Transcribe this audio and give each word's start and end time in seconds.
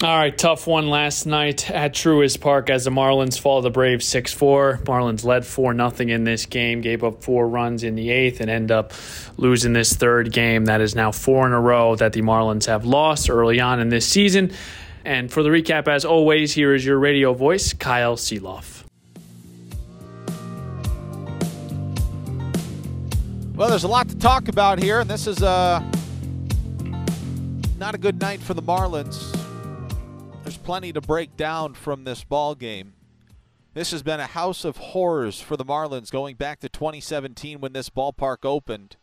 All 0.00 0.16
right, 0.16 0.38
tough 0.38 0.68
one 0.68 0.90
last 0.90 1.26
night 1.26 1.68
at 1.72 1.92
Truist 1.92 2.40
Park 2.40 2.70
as 2.70 2.84
the 2.84 2.90
Marlins 2.90 3.36
fall 3.36 3.60
the 3.62 3.70
Braves 3.70 4.06
6 4.06 4.32
4. 4.32 4.82
Marlins 4.84 5.24
led 5.24 5.44
4 5.44 5.74
0 5.74 5.90
in 6.08 6.22
this 6.22 6.46
game, 6.46 6.82
gave 6.82 7.02
up 7.02 7.24
four 7.24 7.48
runs 7.48 7.82
in 7.82 7.96
the 7.96 8.08
eighth, 8.10 8.40
and 8.40 8.48
end 8.48 8.70
up 8.70 8.92
losing 9.38 9.72
this 9.72 9.94
third 9.94 10.30
game. 10.30 10.66
That 10.66 10.80
is 10.80 10.94
now 10.94 11.10
four 11.10 11.48
in 11.48 11.52
a 11.52 11.60
row 11.60 11.96
that 11.96 12.12
the 12.12 12.22
Marlins 12.22 12.66
have 12.66 12.84
lost 12.84 13.28
early 13.28 13.58
on 13.58 13.80
in 13.80 13.88
this 13.88 14.06
season. 14.06 14.52
And 15.04 15.32
for 15.32 15.42
the 15.42 15.48
recap, 15.48 15.88
as 15.88 16.04
always, 16.04 16.52
here 16.52 16.74
is 16.74 16.86
your 16.86 17.00
radio 17.00 17.34
voice, 17.34 17.72
Kyle 17.72 18.14
Sielaff. 18.14 18.84
Well, 23.56 23.68
there's 23.68 23.82
a 23.82 23.88
lot 23.88 24.08
to 24.10 24.16
talk 24.16 24.46
about 24.46 24.80
here, 24.80 25.00
and 25.00 25.10
this 25.10 25.26
is 25.26 25.42
uh, 25.42 25.82
not 27.78 27.96
a 27.96 27.98
good 27.98 28.20
night 28.20 28.38
for 28.38 28.54
the 28.54 28.62
Marlins. 28.62 29.37
Plenty 30.68 30.92
to 30.92 31.00
break 31.00 31.34
down 31.34 31.72
from 31.72 32.04
this 32.04 32.24
ball 32.24 32.54
game. 32.54 32.92
This 33.72 33.90
has 33.90 34.02
been 34.02 34.20
a 34.20 34.26
house 34.26 34.66
of 34.66 34.76
horrors 34.76 35.40
for 35.40 35.56
the 35.56 35.64
Marlins 35.64 36.10
going 36.10 36.36
back 36.36 36.60
to 36.60 36.68
2017 36.68 37.58
when 37.58 37.72
this 37.72 37.88
ballpark 37.88 38.44
opened. 38.44 38.96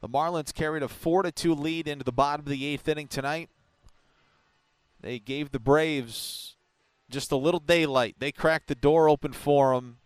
The 0.00 0.08
Marlins 0.08 0.54
carried 0.54 0.82
a 0.82 0.88
4 0.88 1.24
to 1.24 1.32
2 1.32 1.54
lead 1.54 1.86
into 1.86 2.02
the 2.02 2.12
bottom 2.12 2.46
of 2.46 2.50
the 2.50 2.78
8th 2.78 2.88
inning 2.88 3.08
tonight. 3.08 3.50
They 5.02 5.18
gave 5.18 5.52
the 5.52 5.60
Braves 5.60 6.56
just 7.10 7.30
a 7.30 7.36
little 7.36 7.60
daylight. 7.60 8.16
They 8.18 8.32
cracked 8.32 8.68
the 8.68 8.74
door 8.74 9.06
open 9.06 9.34
for 9.34 9.74
them 9.74 9.98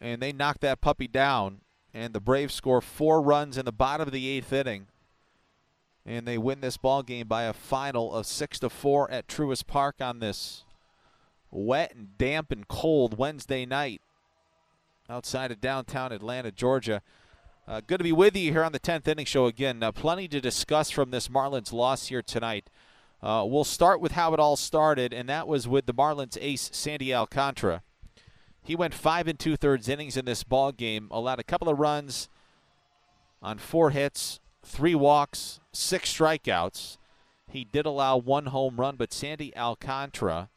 and 0.00 0.22
they 0.22 0.32
knocked 0.32 0.62
that 0.62 0.80
puppy 0.80 1.06
down 1.06 1.60
and 1.92 2.14
the 2.14 2.20
Braves 2.20 2.54
score 2.54 2.80
4 2.80 3.20
runs 3.20 3.58
in 3.58 3.66
the 3.66 3.72
bottom 3.72 4.08
of 4.08 4.14
the 4.14 4.40
8th 4.40 4.52
inning 4.54 4.86
and 6.06 6.26
they 6.26 6.38
win 6.38 6.60
this 6.60 6.76
ball 6.76 7.02
game 7.02 7.26
by 7.26 7.42
a 7.42 7.52
final 7.52 8.14
of 8.14 8.26
six 8.26 8.60
to 8.60 8.70
four 8.70 9.10
at 9.10 9.26
Truist 9.26 9.66
Park 9.66 9.96
on 10.00 10.20
this 10.20 10.64
wet 11.50 11.94
and 11.94 12.16
damp 12.16 12.52
and 12.52 12.68
cold 12.68 13.18
Wednesday 13.18 13.66
night 13.66 14.00
outside 15.10 15.50
of 15.50 15.60
downtown 15.60 16.12
Atlanta, 16.12 16.52
Georgia. 16.52 17.02
Uh, 17.66 17.80
good 17.84 17.98
to 17.98 18.04
be 18.04 18.12
with 18.12 18.36
you 18.36 18.52
here 18.52 18.62
on 18.62 18.70
the 18.70 18.78
10th 18.78 19.08
inning 19.08 19.26
show 19.26 19.46
again. 19.46 19.82
Uh, 19.82 19.90
plenty 19.90 20.28
to 20.28 20.40
discuss 20.40 20.90
from 20.90 21.10
this 21.10 21.26
Marlins 21.26 21.72
loss 21.72 22.06
here 22.06 22.22
tonight. 22.22 22.70
Uh, 23.20 23.44
we'll 23.44 23.64
start 23.64 24.00
with 24.00 24.12
how 24.12 24.32
it 24.32 24.38
all 24.38 24.54
started, 24.54 25.12
and 25.12 25.28
that 25.28 25.48
was 25.48 25.66
with 25.66 25.86
the 25.86 25.94
Marlins 25.94 26.38
ace 26.40 26.70
Sandy 26.72 27.12
Alcantara. 27.12 27.82
He 28.62 28.76
went 28.76 28.94
five 28.94 29.26
and 29.26 29.38
two 29.38 29.56
thirds 29.56 29.88
innings 29.88 30.16
in 30.16 30.24
this 30.24 30.44
ball 30.44 30.70
game, 30.70 31.08
allowed 31.10 31.40
a 31.40 31.44
couple 31.44 31.68
of 31.68 31.78
runs 31.78 32.28
on 33.42 33.58
four 33.58 33.90
hits, 33.90 34.38
three 34.66 34.94
walks, 34.94 35.60
six 35.72 36.12
strikeouts. 36.12 36.98
He 37.48 37.64
did 37.64 37.86
allow 37.86 38.16
one 38.16 38.46
home 38.46 38.76
run, 38.76 38.96
but 38.96 39.12
Sandy 39.12 39.56
Alcantara, 39.56 40.50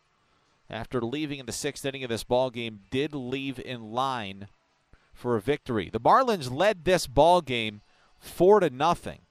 after 0.70 1.02
leaving 1.02 1.40
in 1.40 1.46
the 1.46 1.52
sixth 1.52 1.86
inning 1.86 2.04
of 2.04 2.10
this 2.10 2.24
ball 2.24 2.50
game, 2.50 2.82
did 2.90 3.14
leave 3.14 3.60
in 3.60 3.92
line 3.92 4.48
for 5.14 5.36
a 5.36 5.42
victory. 5.42 5.90
The 5.92 6.00
Marlins 6.00 6.52
led 6.52 6.84
this 6.84 7.08
ball 7.08 7.42
game 7.42 7.82
four 8.18 8.60
to 8.60 8.70
nothing. 8.70 9.22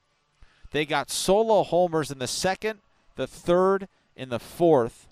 They 0.71 0.85
got 0.85 1.09
solo 1.09 1.63
homers 1.63 2.11
in 2.11 2.19
the 2.19 2.27
second, 2.27 2.79
the 3.15 3.27
third, 3.27 3.87
and 4.15 4.31
the 4.31 4.39
fourth. 4.39 5.07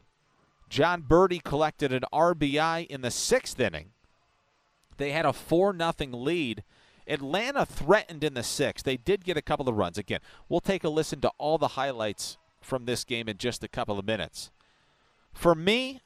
John 0.70 1.02
Berti 1.02 1.44
collected 1.44 1.92
an 1.92 2.04
RBI 2.14 2.88
in 2.88 3.02
the 3.02 3.12
sixth 3.12 3.59
inning. 3.59 3.92
They 4.98 5.12
had 5.12 5.26
a 5.26 5.34
four 5.34 5.74
nothing 5.74 6.12
lead 6.12 6.64
Atlanta 7.08 7.66
threatened 7.66 8.23
in 8.23 8.33
the 8.33 8.44
sixth. 8.44 8.86
They 8.86 8.97
did 8.97 9.23
get 9.23 9.38
a 9.38 9.41
couple 9.41 9.67
of 9.67 9.75
runs. 9.75 9.97
Again, 9.97 10.19
we'll 10.50 10.59
take 10.59 10.83
a 10.83 10.89
listen 10.89 11.22
to 11.22 11.31
all 11.38 11.58
the 11.58 11.69
highlights 11.69 12.38
from 12.61 12.86
this 12.86 13.03
game 13.03 13.27
in 13.27 13.38
just 13.38 13.63
a 13.63 13.67
couple 13.67 13.97
of 13.97 14.05
minutes. 14.05 14.52
For 15.33 15.55
me, 15.55 16.02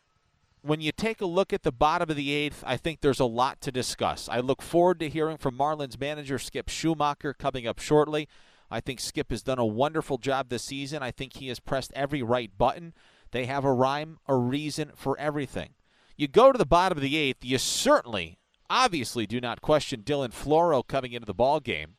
when 0.61 0.81
you 0.81 0.91
take 0.91 1.21
a 1.21 1.25
look 1.25 1.53
at 1.53 1.63
the 1.63 1.71
bottom 1.71 2.09
of 2.09 2.15
the 2.15 2.31
eighth, 2.31 2.63
I 2.65 2.77
think 2.77 3.01
there's 3.01 3.19
a 3.19 3.25
lot 3.25 3.61
to 3.61 3.71
discuss. 3.71 4.29
I 4.29 4.39
look 4.39 4.61
forward 4.61 4.99
to 4.99 5.09
hearing 5.09 5.37
from 5.37 5.57
Marlins 5.57 5.99
manager 5.99 6.37
Skip 6.37 6.67
Schumaker 6.67 7.35
coming 7.37 7.65
up 7.65 7.79
shortly. 7.79 8.27
I 8.69 8.79
think 8.79 8.99
Skip 8.99 9.31
has 9.31 9.41
done 9.41 9.59
a 9.59 9.65
wonderful 9.65 10.17
job 10.17 10.49
this 10.49 10.63
season. 10.63 11.01
I 11.01 11.11
think 11.11 11.33
he 11.33 11.47
has 11.47 11.59
pressed 11.59 11.91
every 11.95 12.21
right 12.21 12.55
button. 12.57 12.93
They 13.31 13.45
have 13.45 13.65
a 13.65 13.73
rhyme, 13.73 14.19
a 14.27 14.35
reason 14.35 14.91
for 14.95 15.17
everything. 15.17 15.69
You 16.15 16.27
go 16.27 16.51
to 16.51 16.57
the 16.57 16.65
bottom 16.65 16.97
of 16.97 17.01
the 17.01 17.17
eighth, 17.17 17.43
you 17.43 17.57
certainly 17.57 18.37
obviously 18.71 19.27
do 19.27 19.41
not 19.41 19.61
question 19.61 20.01
Dylan 20.01 20.29
Floro 20.29 20.87
coming 20.87 21.11
into 21.11 21.25
the 21.25 21.33
ball 21.33 21.59
game. 21.59 21.95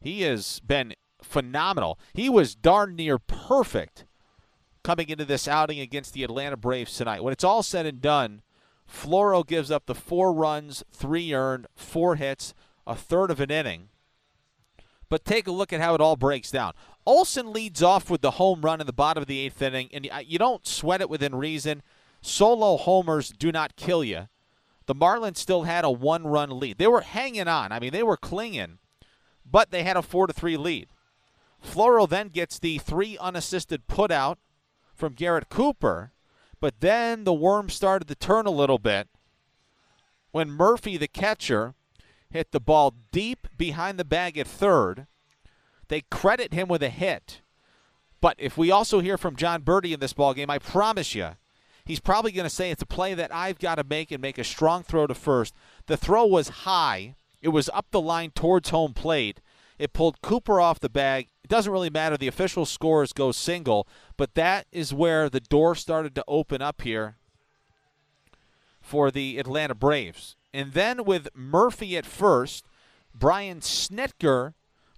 He 0.00 0.22
has 0.22 0.58
been 0.60 0.94
phenomenal. 1.22 1.98
He 2.14 2.30
was 2.30 2.54
darn 2.54 2.96
near 2.96 3.18
perfect 3.18 4.06
coming 4.82 5.10
into 5.10 5.26
this 5.26 5.46
outing 5.46 5.78
against 5.78 6.14
the 6.14 6.24
Atlanta 6.24 6.56
Braves 6.56 6.96
tonight. 6.96 7.22
When 7.22 7.34
it's 7.34 7.44
all 7.44 7.62
said 7.62 7.84
and 7.84 8.00
done, 8.00 8.40
Floro 8.88 9.46
gives 9.46 9.70
up 9.70 9.84
the 9.84 9.94
four 9.94 10.32
runs, 10.32 10.82
three 10.90 11.34
earned, 11.34 11.66
four 11.76 12.16
hits, 12.16 12.54
a 12.86 12.96
third 12.96 13.30
of 13.30 13.38
an 13.38 13.50
inning. 13.50 13.90
But 15.10 15.26
take 15.26 15.46
a 15.46 15.52
look 15.52 15.70
at 15.72 15.82
how 15.82 15.94
it 15.94 16.00
all 16.00 16.16
breaks 16.16 16.50
down. 16.50 16.72
Olson 17.04 17.52
leads 17.52 17.82
off 17.82 18.08
with 18.08 18.22
the 18.22 18.32
home 18.32 18.62
run 18.62 18.80
in 18.80 18.86
the 18.86 18.92
bottom 18.92 19.20
of 19.20 19.28
the 19.28 19.40
eighth 19.40 19.60
inning, 19.60 19.90
and 19.92 20.08
uh, 20.10 20.20
you 20.24 20.38
don't 20.38 20.66
sweat 20.66 21.02
it 21.02 21.10
within 21.10 21.34
reason. 21.34 21.82
Solo 22.22 22.78
homers 22.78 23.30
do 23.30 23.52
not 23.52 23.76
kill 23.76 24.02
you 24.02 24.28
the 24.90 24.94
Marlins 24.96 25.36
still 25.36 25.62
had 25.62 25.84
a 25.84 25.90
one 25.90 26.26
run 26.26 26.58
lead. 26.58 26.78
They 26.78 26.88
were 26.88 27.02
hanging 27.02 27.46
on. 27.46 27.70
I 27.70 27.78
mean, 27.78 27.92
they 27.92 28.02
were 28.02 28.16
clinging, 28.16 28.78
but 29.48 29.70
they 29.70 29.84
had 29.84 29.96
a 29.96 30.02
4 30.02 30.26
to 30.26 30.32
3 30.32 30.56
lead. 30.56 30.88
Floro 31.64 32.08
then 32.08 32.26
gets 32.26 32.58
the 32.58 32.78
three 32.78 33.16
unassisted 33.18 33.86
putout 33.86 34.38
from 34.92 35.12
Garrett 35.12 35.48
Cooper, 35.48 36.10
but 36.58 36.80
then 36.80 37.22
the 37.22 37.32
worm 37.32 37.70
started 37.70 38.08
to 38.08 38.16
turn 38.16 38.46
a 38.46 38.50
little 38.50 38.80
bit 38.80 39.06
when 40.32 40.50
Murphy, 40.50 40.96
the 40.96 41.06
catcher, 41.06 41.74
hit 42.28 42.50
the 42.50 42.58
ball 42.58 42.92
deep 43.12 43.46
behind 43.56 43.96
the 43.96 44.04
bag 44.04 44.36
at 44.36 44.48
third. 44.48 45.06
They 45.86 46.00
credit 46.00 46.52
him 46.52 46.66
with 46.66 46.82
a 46.82 46.90
hit. 46.90 47.42
But 48.20 48.34
if 48.40 48.58
we 48.58 48.72
also 48.72 48.98
hear 48.98 49.16
from 49.16 49.36
John 49.36 49.62
Berti 49.62 49.94
in 49.94 50.00
this 50.00 50.14
ball 50.14 50.34
game, 50.34 50.50
I 50.50 50.58
promise 50.58 51.14
you, 51.14 51.36
he's 51.84 52.00
probably 52.00 52.32
going 52.32 52.48
to 52.48 52.54
say 52.54 52.70
it's 52.70 52.82
a 52.82 52.86
play 52.86 53.14
that 53.14 53.34
I've 53.34 53.58
got 53.58 53.76
to 53.76 53.84
make 53.84 54.10
and 54.10 54.20
make 54.20 54.38
a 54.38 54.44
strong 54.44 54.82
throw 54.82 55.06
to 55.06 55.14
first. 55.14 55.54
The 55.86 55.96
throw 55.96 56.26
was 56.26 56.48
high, 56.48 57.16
it 57.42 57.48
was 57.48 57.70
up 57.72 57.86
the 57.90 58.00
line 58.00 58.30
towards 58.30 58.70
home 58.70 58.94
plate. 58.94 59.40
It 59.78 59.94
pulled 59.94 60.20
Cooper 60.20 60.60
off 60.60 60.78
the 60.78 60.90
bag. 60.90 61.28
It 61.42 61.48
doesn't 61.48 61.72
really 61.72 61.88
matter. 61.88 62.18
The 62.18 62.28
official 62.28 62.66
scores 62.66 63.14
go 63.14 63.32
single, 63.32 63.88
but 64.18 64.34
that 64.34 64.66
is 64.72 64.92
where 64.92 65.30
the 65.30 65.40
door 65.40 65.74
started 65.74 66.14
to 66.16 66.24
open 66.28 66.60
up 66.60 66.82
here 66.82 67.16
for 68.82 69.10
the 69.10 69.38
Atlanta 69.38 69.74
Braves. 69.74 70.36
And 70.52 70.72
then 70.74 71.04
with 71.04 71.28
Murphy 71.34 71.96
at 71.96 72.04
first, 72.04 72.66
Brian 73.14 73.60
Snitker 73.60 74.52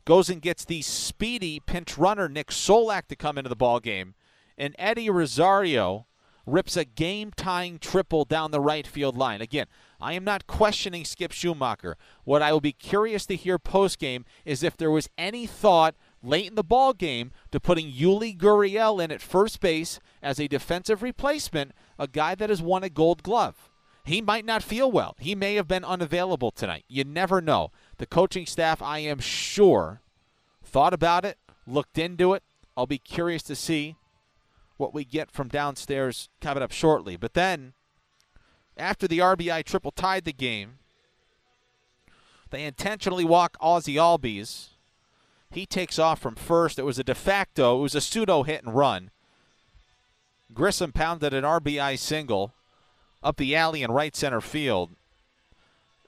goes 0.05 0.29
and 0.29 0.43
gets 0.43 0.65
the 0.65 0.83
speedy 0.83 1.61
pinch 1.61 1.97
runner 1.97 2.29
Nick 2.29 2.49
Solak 2.49 3.07
to 3.07 3.17
come 3.17 3.39
into 3.39 3.49
the 3.49 3.57
ball 3.57 3.79
game, 3.79 4.15
and 4.59 4.75
Eddie 4.79 5.11
Rosario 5.11 6.07
rips 6.47 6.77
a 6.77 6.85
game 6.85 7.31
tying 7.37 7.79
triple 7.79 8.25
down 8.25 8.51
the 8.51 8.61
right 8.61 8.87
field 8.87 9.17
line. 9.17 9.41
Again, 9.41 9.67
I 10.01 10.15
am 10.15 10.25
not 10.25 10.47
questioning 10.47 11.05
Skip 11.05 11.33
Schumaker. 11.33 11.95
What 12.25 12.43
I 12.43 12.53
will 12.53 12.61
be 12.61 12.73
curious 12.73 13.27
to 13.27 13.37
hear 13.37 13.59
post 13.59 13.99
game 13.99 14.25
is 14.45 14.63
if 14.63 14.77
there 14.77 14.91
was 14.91 15.09
any 15.17 15.47
thought 15.47 15.95
late 16.23 16.49
in 16.49 16.55
the 16.55 16.65
ball 16.65 16.93
game 16.93 17.33
to 17.51 17.61
putting 17.61 17.91
Yuli 17.91 18.37
Gurriel 18.37 19.03
in 19.03 19.11
at 19.11 19.21
first 19.21 19.61
base 19.61 20.01
as 20.23 20.39
a 20.41 20.49
defensive 20.49 21.03
replacement, 21.03 21.73
a 21.99 22.09
guy 22.09 22.35
that 22.35 22.51
has 22.51 22.63
won 22.63 22.83
a 22.83 22.89
gold 22.89 23.23
glove. 23.23 23.71
He 24.05 24.21
might 24.21 24.45
not 24.45 24.65
feel 24.65 24.91
well. 24.91 25.17
He 25.21 25.35
may 25.37 25.55
have 25.55 25.69
been 25.69 25.85
unavailable 25.85 26.51
tonight. 26.51 26.85
You 26.89 27.05
never 27.05 27.41
know. 27.41 27.71
The 27.99 28.07
coaching 28.07 28.47
staff, 28.47 28.83
I 28.83 28.99
am 28.99 29.21
sure, 29.21 30.01
thought 30.65 30.93
about 30.93 31.25
it, 31.25 31.39
looked 31.67 31.99
into 31.99 32.33
it. 32.33 32.43
I'll 32.77 32.87
be 32.87 32.99
curious 32.99 33.43
to 33.45 33.55
see 33.55 33.97
what 34.83 34.93
we 34.93 35.05
get 35.05 35.31
from 35.31 35.47
downstairs 35.47 36.29
coming 36.41 36.63
up 36.63 36.73
shortly. 36.73 37.17
But 37.17 37.35
then, 37.35 37.73
after 38.77 39.07
the 39.07 39.21
RBI 39.21 39.65
triple 39.65 39.93
tied 39.93 40.25
the 40.25 40.33
game, 40.33 40.79
they 42.51 42.65
intentionally 42.65 43.25
walk 43.25 43.57
Ozzie 43.61 43.95
Albies. 43.95 44.71
He 45.53 45.67
takes 45.67 46.01
off 46.01 46.19
from 46.19 46.35
first. 46.35 46.81
It 46.81 46.85
was 46.85 46.99
a 46.99 47.05
de 47.05 47.15
facto, 47.15 47.79
it 47.79 47.83
was 47.83 47.95
a 47.95 48.01
pseudo 48.01 48.43
hit 48.43 48.65
and 48.65 48.75
run. 48.75 49.11
Grissom 50.53 50.93
pounded 50.93 51.33
an 51.33 51.45
RBI 51.45 51.97
single 51.99 52.53
up 53.23 53.37
the 53.37 53.55
alley 53.55 53.83
in 53.83 53.93
right 53.93 54.17
center 54.17 54.41
field. 54.41 54.91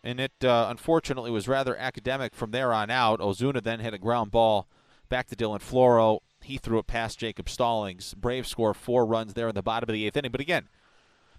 And 0.02 0.20
it 0.20 0.32
uh, 0.42 0.66
unfortunately 0.68 1.30
was 1.30 1.48
rather 1.48 1.76
academic 1.76 2.34
from 2.34 2.50
there 2.50 2.74
on 2.74 2.90
out. 2.90 3.20
Ozuna 3.20 3.62
then 3.62 3.80
hit 3.80 3.94
a 3.94 3.98
ground 3.98 4.32
ball 4.32 4.66
back 5.08 5.28
to 5.28 5.36
Dylan 5.36 5.62
Floro. 5.62 6.18
He 6.44 6.58
threw 6.58 6.78
it 6.78 6.86
past 6.86 7.18
Jacob 7.18 7.48
Stallings. 7.48 8.14
Braves 8.14 8.48
score 8.48 8.74
four 8.74 9.04
runs 9.06 9.34
there 9.34 9.48
in 9.48 9.54
the 9.54 9.62
bottom 9.62 9.88
of 9.88 9.92
the 9.92 10.06
eighth 10.06 10.16
inning. 10.16 10.30
But 10.30 10.40
again, 10.40 10.68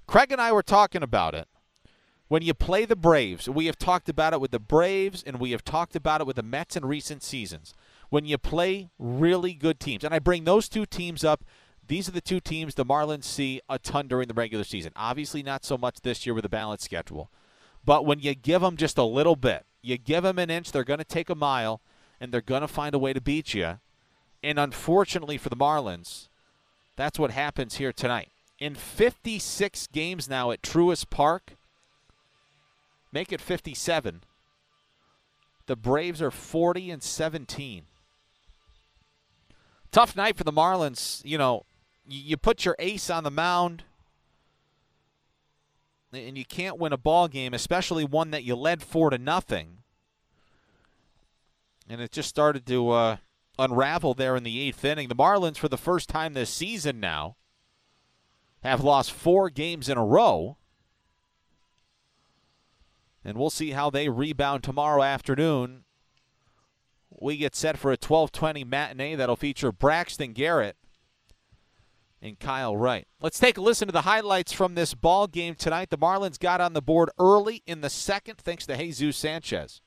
Craig 0.08 0.32
and 0.32 0.42
I 0.42 0.52
were 0.52 0.64
talking 0.64 1.04
about 1.04 1.36
it. 1.36 1.48
When 2.28 2.42
you 2.42 2.54
play 2.54 2.86
the 2.86 2.96
Braves, 2.96 3.48
we 3.48 3.68
have 3.68 3.78
talked 3.78 4.10
about 4.10 4.34
it 4.34 4.42
with 4.42 4.52
the 4.52 4.60
Braves 4.60 5.24
and 5.26 5.40
we 5.40 5.52
have 5.52 5.64
talked 5.64 5.96
about 5.96 6.22
it 6.22 6.28
with 6.28 6.38
the 6.38 6.44
Mets 6.44 6.76
in 6.76 6.86
recent 6.86 7.22
seasons. 7.22 7.74
When 8.10 8.26
you 8.26 8.38
play 8.38 8.90
really 8.98 9.54
good 9.54 9.80
teams, 9.80 10.04
and 10.04 10.14
I 10.14 10.20
bring 10.20 10.44
those 10.44 10.68
two 10.68 10.86
teams 10.86 11.24
up 11.24 11.44
these 11.88 12.10
are 12.10 12.14
the 12.14 12.22
two 12.22 12.40
teams 12.40 12.76
the 12.76 12.86
Marlins 12.86 13.26
see 13.26 13.62
a 13.70 13.78
ton 13.78 14.08
during 14.08 14.28
the 14.28 14.34
regular 14.34 14.64
season. 14.64 14.92
Obviously, 14.96 15.44
not 15.44 15.64
so 15.64 15.78
much 15.78 16.02
this 16.02 16.26
year 16.26 16.34
with 16.34 16.46
a 16.46 16.50
balanced 16.50 16.86
schedule. 16.86 17.32
But 17.84 18.06
when 18.06 18.20
you 18.20 18.34
give 18.34 18.62
them 18.62 18.78
just 18.78 18.98
a 18.98 19.04
little 19.04 19.36
bit, 19.36 19.66
you 19.82 19.98
give 19.98 20.24
them 20.24 20.40
an 20.40 20.50
inch, 20.50 20.72
they're 20.72 20.84
going 20.84 21.00
to 21.00 21.06
take 21.06 21.30
a 21.30 21.36
mile, 21.36 21.82
and 22.20 22.32
they're 22.32 22.42
going 22.42 22.62
to 22.62 22.68
find 22.68 22.96
a 22.96 23.00
way 23.00 23.14
to 23.14 23.22
beat 23.22 23.54
you. 23.54 23.80
And 24.44 24.60
unfortunately 24.60 25.38
for 25.38 25.50
the 25.50 25.56
Marlins, 25.56 26.28
that's 26.96 27.20
what 27.20 27.32
happens 27.32 27.76
here 27.76 27.92
tonight. 27.92 28.30
In 28.60 28.76
56 28.76 29.88
games 29.88 30.30
now 30.30 30.52
at 30.52 30.62
Truist 30.62 31.10
Park, 31.10 31.54
make 33.12 33.32
it 33.32 33.42
57. 33.42 34.22
The 35.68 35.76
Braves 35.76 36.22
are 36.22 36.32
40 36.32 36.92
and 36.92 37.04
17. 37.04 37.84
Tough 39.92 40.16
night 40.16 40.38
for 40.38 40.44
the 40.44 40.54
Marlins. 40.54 41.24
You 41.26 41.38
know, 41.38 41.66
you 42.08 42.38
put 42.38 42.66
your 42.66 42.76
ace 42.80 43.10
on 43.10 43.24
the 43.24 43.32
mound 43.32 43.84
and 46.14 46.38
you 46.38 46.46
can't 46.46 46.78
win 46.78 46.94
a 46.94 46.98
ball 46.98 47.28
game, 47.28 47.54
especially 47.54 48.06
one 48.06 48.32
that 48.32 48.44
you 48.44 48.56
led 48.56 48.84
four 48.84 49.10
to 49.10 49.18
nothing. 49.18 49.78
And 51.90 52.02
it 52.02 52.12
just 52.12 52.30
started 52.30 52.66
to 52.68 52.90
uh, 52.92 53.18
unravel 53.58 54.14
there 54.14 54.36
in 54.36 54.44
the 54.44 54.60
eighth 54.62 54.84
inning. 54.84 55.08
The 55.08 55.16
Marlins, 55.16 55.58
for 55.58 55.70
the 55.70 55.78
first 55.78 56.10
time 56.10 56.34
this 56.34 56.50
season 56.50 57.00
now, 57.00 57.36
have 58.64 58.84
lost 58.84 59.12
four 59.12 59.50
games 59.50 59.90
in 59.90 59.98
a 59.98 60.06
row. 60.06 60.58
And 63.24 63.38
we'll 63.38 63.50
see 63.50 63.72
how 63.72 63.90
they 63.90 64.10
rebound 64.10 64.64
tomorrow 64.64 65.02
afternoon. 65.02 65.84
We 67.10 67.38
get 67.38 67.56
set 67.56 67.78
for 67.78 67.92
a 67.92 67.98
12:20 67.98 68.64
matinee 68.64 69.16
that'll 69.16 69.36
feature 69.36 69.72
Braxton 69.72 70.34
Garrett 70.34 70.78
and 72.22 72.40
Kyle 72.40 72.76
Wright. 72.76 73.08
Let's 73.22 73.40
take 73.40 73.58
a 73.58 73.62
listen 73.62 73.88
to 73.88 73.92
the 73.92 74.02
highlights 74.02 74.52
from 74.52 74.76
this 74.76 74.94
ball 74.94 75.28
game 75.28 75.56
tonight. 75.56 75.90
The 75.90 75.98
Marlins 75.98 76.40
got 76.40 76.62
on 76.62 76.74
the 76.74 76.82
board 76.82 77.10
early 77.20 77.64
in 77.66 77.82
the 77.82 77.90
second 77.90 78.38
thanks 78.38 78.66
to 78.66 78.76
Jesus 78.76 79.18
Sanchez. 79.18 79.82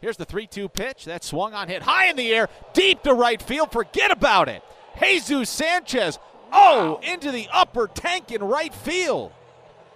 Here's 0.00 0.16
the 0.16 0.24
3 0.24 0.46
2 0.46 0.68
pitch. 0.68 1.04
That 1.04 1.24
swung 1.24 1.54
on 1.54 1.68
hit 1.68 1.82
high 1.82 2.06
in 2.06 2.16
the 2.16 2.32
air, 2.32 2.48
deep 2.72 3.02
to 3.02 3.14
right 3.14 3.40
field. 3.40 3.72
Forget 3.72 4.10
about 4.10 4.48
it. 4.48 4.62
Jesus 5.00 5.50
Sanchez, 5.50 6.18
oh, 6.52 7.00
into 7.02 7.30
the 7.30 7.48
upper 7.52 7.86
tank 7.86 8.32
in 8.32 8.42
right 8.42 8.74
field. 8.74 9.32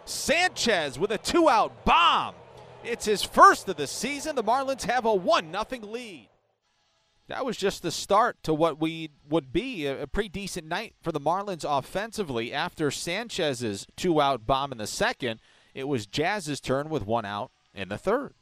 Sanchez 0.04 0.98
with 0.98 1.10
a 1.10 1.18
two 1.18 1.48
out 1.48 1.84
bomb. 1.84 2.34
It's 2.84 3.04
his 3.04 3.22
first 3.22 3.68
of 3.68 3.76
the 3.76 3.86
season. 3.86 4.34
The 4.34 4.44
Marlins 4.44 4.82
have 4.82 5.04
a 5.04 5.14
1 5.14 5.52
0 5.52 5.82
lead. 5.82 6.28
That 7.28 7.46
was 7.46 7.56
just 7.56 7.82
the 7.82 7.90
start 7.90 8.42
to 8.42 8.52
what 8.52 8.80
we 8.80 9.10
would 9.28 9.52
be 9.52 9.86
a, 9.86 10.06
pretty 10.06 10.28
decent 10.28 10.66
night 10.66 10.94
for 11.00 11.12
the 11.12 11.20
Marlins 11.20 11.64
offensively. 11.66 12.52
After 12.52 12.90
Sanchez's 12.90 13.86
two 13.96 14.20
out 14.20 14.46
bomb 14.46 14.72
in 14.72 14.78
the 14.78 14.86
second, 14.86 15.40
it 15.72 15.88
was 15.88 16.06
Jazz's 16.06 16.60
turn 16.60 16.90
with 16.90 17.06
one 17.06 17.24
out 17.24 17.50
in 17.74 17.88
the 17.88 17.96
third. 17.96 18.34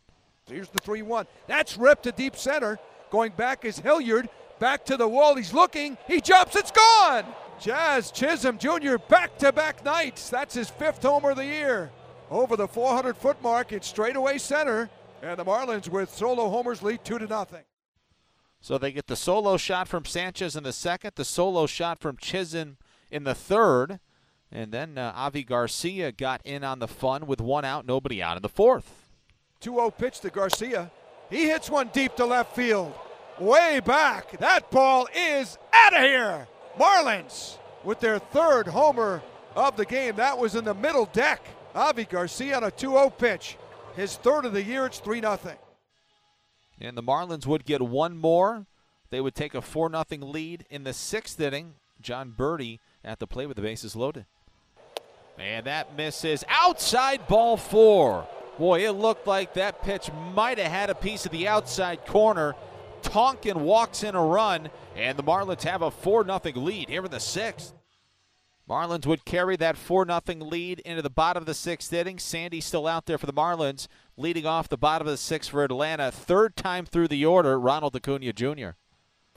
Here's 0.50 0.68
the 0.68 0.80
3 0.80 1.02
1. 1.02 1.26
That's 1.46 1.76
ripped 1.76 2.04
to 2.04 2.12
deep 2.12 2.36
center. 2.36 2.78
Going 3.10 3.32
back 3.32 3.64
is 3.64 3.78
Hilliard. 3.78 4.28
Back 4.58 4.84
to 4.86 4.96
the 4.96 5.08
wall. 5.08 5.36
He's 5.36 5.54
looking. 5.54 5.96
He 6.06 6.20
jumps. 6.20 6.56
It's 6.56 6.70
gone. 6.70 7.24
Jazz 7.60 8.10
Chisholm 8.10 8.58
Jr. 8.58 8.96
back 9.08 9.36
to 9.38 9.52
back 9.52 9.84
nights. 9.84 10.30
That's 10.30 10.54
his 10.54 10.70
fifth 10.70 11.02
homer 11.02 11.30
of 11.30 11.36
the 11.36 11.44
year. 11.44 11.90
Over 12.30 12.56
the 12.56 12.68
400 12.68 13.16
foot 13.16 13.42
mark, 13.42 13.72
it's 13.72 13.88
straightaway 13.88 14.38
center. 14.38 14.88
And 15.22 15.38
the 15.38 15.44
Marlins 15.44 15.88
with 15.88 16.10
solo 16.10 16.48
homers 16.48 16.82
lead 16.82 17.04
2 17.04 17.18
to 17.18 17.26
nothing. 17.26 17.64
So 18.60 18.78
they 18.78 18.92
get 18.92 19.06
the 19.06 19.16
solo 19.16 19.56
shot 19.56 19.88
from 19.88 20.04
Sanchez 20.04 20.54
in 20.54 20.62
the 20.62 20.72
second, 20.72 21.12
the 21.16 21.24
solo 21.24 21.66
shot 21.66 22.00
from 22.00 22.16
Chisholm 22.16 22.76
in 23.10 23.24
the 23.24 23.34
third. 23.34 24.00
And 24.52 24.72
then 24.72 24.98
uh, 24.98 25.12
Avi 25.14 25.44
Garcia 25.44 26.12
got 26.12 26.40
in 26.44 26.64
on 26.64 26.78
the 26.78 26.88
fun 26.88 27.26
with 27.26 27.40
one 27.40 27.64
out, 27.64 27.86
nobody 27.86 28.22
out 28.22 28.36
in 28.36 28.42
the 28.42 28.48
fourth. 28.48 28.99
2 29.60 29.74
0 29.74 29.90
pitch 29.90 30.20
to 30.20 30.30
Garcia. 30.30 30.90
He 31.28 31.48
hits 31.48 31.70
one 31.70 31.90
deep 31.92 32.16
to 32.16 32.24
left 32.24 32.56
field. 32.56 32.92
Way 33.38 33.80
back. 33.80 34.38
That 34.38 34.70
ball 34.70 35.08
is 35.14 35.58
out 35.72 35.94
of 35.94 36.02
here. 36.02 36.48
Marlins 36.78 37.56
with 37.84 38.00
their 38.00 38.18
third 38.18 38.66
homer 38.66 39.22
of 39.54 39.76
the 39.76 39.86
game. 39.86 40.16
That 40.16 40.38
was 40.38 40.54
in 40.54 40.64
the 40.64 40.74
middle 40.74 41.06
deck. 41.06 41.46
Avi 41.74 42.04
Garcia 42.04 42.56
on 42.56 42.64
a 42.64 42.70
2 42.70 42.90
0 42.90 43.10
pitch. 43.10 43.56
His 43.96 44.16
third 44.16 44.44
of 44.44 44.52
the 44.52 44.62
year, 44.62 44.86
it's 44.86 44.98
3 44.98 45.20
0. 45.20 45.38
And 46.80 46.96
the 46.96 47.02
Marlins 47.02 47.46
would 47.46 47.64
get 47.64 47.82
one 47.82 48.16
more. 48.16 48.66
They 49.10 49.20
would 49.20 49.34
take 49.34 49.54
a 49.54 49.62
4 49.62 49.90
0 49.90 50.04
lead 50.22 50.66
in 50.70 50.84
the 50.84 50.92
sixth 50.92 51.40
inning. 51.40 51.74
John 52.00 52.34
Berti 52.36 52.78
at 53.04 53.18
the 53.18 53.26
plate 53.26 53.46
with 53.46 53.56
the 53.56 53.62
bases 53.62 53.94
loaded. 53.94 54.24
And 55.38 55.66
that 55.66 55.96
misses 55.96 56.44
outside 56.48 57.26
ball 57.26 57.56
four. 57.56 58.26
Boy, 58.58 58.86
it 58.86 58.92
looked 58.92 59.26
like 59.26 59.54
that 59.54 59.82
pitch 59.82 60.10
might 60.34 60.58
have 60.58 60.70
had 60.70 60.90
a 60.90 60.94
piece 60.94 61.24
of 61.24 61.32
the 61.32 61.48
outside 61.48 62.04
corner. 62.06 62.54
Tonkin 63.02 63.62
walks 63.62 64.02
in 64.02 64.14
a 64.14 64.22
run, 64.22 64.70
and 64.94 65.18
the 65.18 65.22
Marlins 65.22 65.62
have 65.62 65.82
a 65.82 65.90
4 65.90 66.24
0 66.24 66.40
lead 66.56 66.88
here 66.88 67.04
in 67.04 67.10
the 67.10 67.20
sixth. 67.20 67.72
Marlins 68.68 69.06
would 69.06 69.24
carry 69.24 69.56
that 69.56 69.76
4 69.76 70.06
0 70.06 70.20
lead 70.40 70.80
into 70.80 71.02
the 71.02 71.10
bottom 71.10 71.42
of 71.42 71.46
the 71.46 71.54
sixth 71.54 71.92
inning. 71.92 72.18
Sandy 72.18 72.60
still 72.60 72.86
out 72.86 73.06
there 73.06 73.18
for 73.18 73.26
the 73.26 73.32
Marlins, 73.32 73.88
leading 74.16 74.46
off 74.46 74.68
the 74.68 74.76
bottom 74.76 75.08
of 75.08 75.12
the 75.12 75.16
sixth 75.16 75.50
for 75.50 75.64
Atlanta. 75.64 76.12
Third 76.12 76.54
time 76.56 76.86
through 76.86 77.08
the 77.08 77.24
order, 77.24 77.58
Ronald 77.58 77.96
Acuna 77.96 78.32
Jr. 78.32 78.70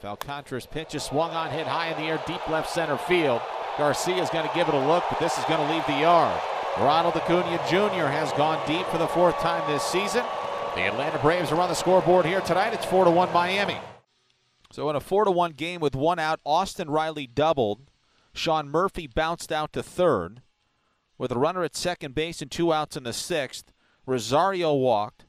Alcantara's 0.03 0.65
pitch 0.65 0.95
is 0.95 1.03
swung 1.03 1.31
on, 1.31 1.49
hit 1.49 1.65
high 1.65 1.87
in 1.87 1.97
the 1.97 2.03
air, 2.03 2.21
deep 2.27 2.45
left 2.49 2.69
center 2.69 2.97
field. 2.97 3.41
Garcia 3.77 4.21
is 4.21 4.29
going 4.29 4.47
to 4.47 4.53
give 4.53 4.67
it 4.67 4.73
a 4.73 4.87
look, 4.87 5.03
but 5.09 5.19
this 5.19 5.37
is 5.37 5.45
going 5.45 5.65
to 5.65 5.73
leave 5.73 5.85
the 5.87 6.01
yard. 6.01 6.39
Ronald 6.79 7.15
Acuna 7.15 7.59
Jr. 7.69 8.07
has 8.07 8.31
gone 8.33 8.59
deep 8.67 8.87
for 8.87 8.97
the 8.97 9.07
fourth 9.07 9.37
time 9.37 9.63
this 9.71 9.83
season. 9.83 10.23
The 10.73 10.81
Atlanta 10.81 11.19
Braves 11.19 11.51
are 11.51 11.61
on 11.61 11.69
the 11.69 11.75
scoreboard 11.75 12.25
here 12.25 12.41
tonight. 12.41 12.73
It's 12.73 12.85
4 12.85 13.05
to 13.05 13.11
1 13.11 13.31
Miami. 13.31 13.77
So 14.71 14.89
in 14.89 14.95
a 14.95 14.99
4 14.99 15.25
to 15.25 15.31
1 15.31 15.51
game 15.51 15.81
with 15.81 15.95
one 15.95 16.17
out, 16.17 16.39
Austin 16.43 16.89
Riley 16.89 17.27
doubled. 17.27 17.91
Sean 18.33 18.69
Murphy 18.69 19.05
bounced 19.05 19.51
out 19.51 19.71
to 19.73 19.83
third. 19.83 20.41
With 21.19 21.31
a 21.31 21.37
runner 21.37 21.63
at 21.63 21.75
second 21.75 22.15
base 22.15 22.41
and 22.41 22.49
two 22.49 22.73
outs 22.73 22.97
in 22.97 23.03
the 23.03 23.13
sixth, 23.13 23.71
Rosario 24.07 24.73
walked. 24.73 25.25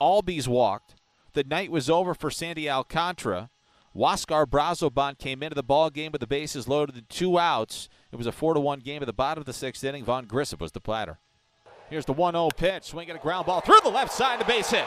Albies 0.00 0.48
walked. 0.48 0.94
The 1.34 1.44
night 1.44 1.70
was 1.70 1.90
over 1.90 2.14
for 2.14 2.30
Sandy 2.30 2.70
Alcantara. 2.70 3.50
Huascar 3.96 4.44
Brazoban 4.44 5.18
came 5.18 5.42
into 5.42 5.54
the 5.54 5.62
ball 5.62 5.88
game 5.88 6.12
with 6.12 6.20
the 6.20 6.26
bases 6.26 6.68
loaded 6.68 6.96
and 6.96 7.08
two 7.08 7.38
outs. 7.38 7.88
It 8.12 8.16
was 8.16 8.26
a 8.26 8.32
4 8.32 8.52
to 8.54 8.60
1 8.60 8.80
game 8.80 9.02
at 9.02 9.06
the 9.06 9.12
bottom 9.14 9.40
of 9.40 9.46
the 9.46 9.54
sixth 9.54 9.82
inning. 9.82 10.04
Vaughn 10.04 10.26
Grissom 10.26 10.58
was 10.60 10.72
the 10.72 10.80
platter. 10.80 11.18
Here's 11.88 12.04
the 12.04 12.12
1 12.12 12.34
0 12.34 12.50
pitch. 12.54 12.84
Swinging 12.84 13.16
a 13.16 13.18
ground 13.18 13.46
ball 13.46 13.62
through 13.62 13.80
the 13.82 13.88
left 13.88 14.12
side, 14.12 14.38
the 14.38 14.44
base 14.44 14.70
hit. 14.70 14.84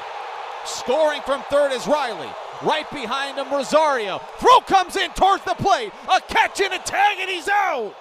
Scoring 0.63 1.21
from 1.25 1.41
third 1.49 1.71
is 1.71 1.87
Riley. 1.87 2.29
Right 2.61 2.89
behind 2.91 3.37
him, 3.37 3.51
Rosario. 3.51 4.19
Throw 4.37 4.59
comes 4.61 4.95
in 4.95 5.09
towards 5.11 5.43
the 5.43 5.55
plate. 5.55 5.91
A 6.13 6.21
catch 6.21 6.61
and 6.61 6.73
a 6.73 6.79
tag, 6.79 7.17
and 7.19 7.29
he's 7.29 7.49
out. 7.49 7.95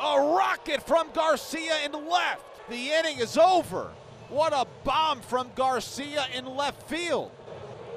A 0.00 0.20
rocket 0.20 0.82
from 0.82 1.08
Garcia 1.12 1.84
in 1.84 1.92
left. 1.92 2.42
The 2.68 2.90
inning 2.90 3.18
is 3.18 3.36
over. 3.38 3.92
What 4.28 4.52
a 4.52 4.66
bomb 4.82 5.20
from 5.20 5.50
Garcia 5.54 6.26
in 6.34 6.46
left 6.46 6.88
field. 6.88 7.30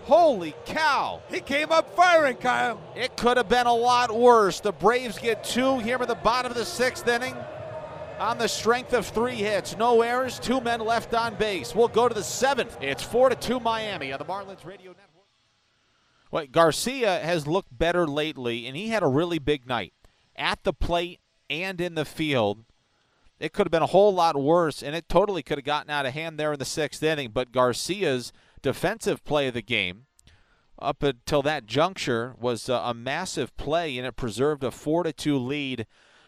Holy 0.03 0.55
cow. 0.65 1.21
He 1.29 1.39
came 1.39 1.71
up 1.71 1.95
firing, 1.95 2.37
Kyle. 2.37 2.81
It 2.95 3.15
could 3.17 3.37
have 3.37 3.49
been 3.49 3.67
a 3.67 3.73
lot 3.73 4.13
worse. 4.13 4.59
The 4.59 4.71
Braves 4.71 5.19
get 5.19 5.43
two 5.43 5.79
here 5.79 5.97
at 6.01 6.07
the 6.07 6.15
bottom 6.15 6.51
of 6.51 6.57
the 6.57 6.65
sixth 6.65 7.07
inning 7.07 7.35
on 8.21 8.37
the 8.37 8.47
strength 8.47 8.93
of 8.93 9.07
three 9.07 9.35
hits. 9.35 9.75
No 9.77 10.01
errors, 10.01 10.39
two 10.39 10.61
men 10.61 10.79
left 10.79 11.13
on 11.13 11.35
base. 11.35 11.73
We'll 11.73 11.87
go 11.87 12.07
to 12.07 12.13
the 12.13 12.23
seventh. 12.23 12.77
It's 12.79 13.01
4 13.01 13.29
to 13.29 13.35
2 13.35 13.59
Miami 13.59 14.13
on 14.13 14.19
the 14.19 14.25
Marlins 14.25 14.63
Radio 14.63 14.91
Network. 14.91 15.07
Well, 16.29 16.45
Garcia 16.49 17.19
has 17.19 17.47
looked 17.47 17.77
better 17.77 18.07
lately, 18.07 18.67
and 18.67 18.77
he 18.77 18.89
had 18.89 19.03
a 19.03 19.07
really 19.07 19.39
big 19.39 19.67
night 19.67 19.93
at 20.35 20.63
the 20.63 20.71
plate 20.71 21.19
and 21.49 21.81
in 21.81 21.95
the 21.95 22.05
field. 22.05 22.63
It 23.39 23.53
could 23.53 23.65
have 23.65 23.71
been 23.71 23.81
a 23.81 23.87
whole 23.87 24.13
lot 24.13 24.39
worse, 24.39 24.83
and 24.83 24.95
it 24.95 25.09
totally 25.09 25.41
could 25.41 25.57
have 25.57 25.65
gotten 25.65 25.89
out 25.89 26.05
of 26.05 26.13
hand 26.13 26.39
there 26.39 26.53
in 26.53 26.59
the 26.59 26.65
sixth 26.65 27.01
inning. 27.01 27.31
But 27.33 27.51
Garcia's 27.51 28.31
defensive 28.61 29.23
play 29.23 29.47
of 29.47 29.53
the 29.53 29.61
game 29.61 30.05
up 30.81 31.03
until 31.03 31.41
that 31.43 31.65
juncture 31.65 32.35
was 32.39 32.67
uh, 32.67 32.81
a 32.83 32.93
massive 32.93 33.55
play, 33.55 33.97
and 33.97 34.07
it 34.07 34.15
preserved 34.15 34.63
a 34.63 34.71
4 34.71 35.03
to 35.03 35.13
2 35.13 35.37
lead 35.37 35.85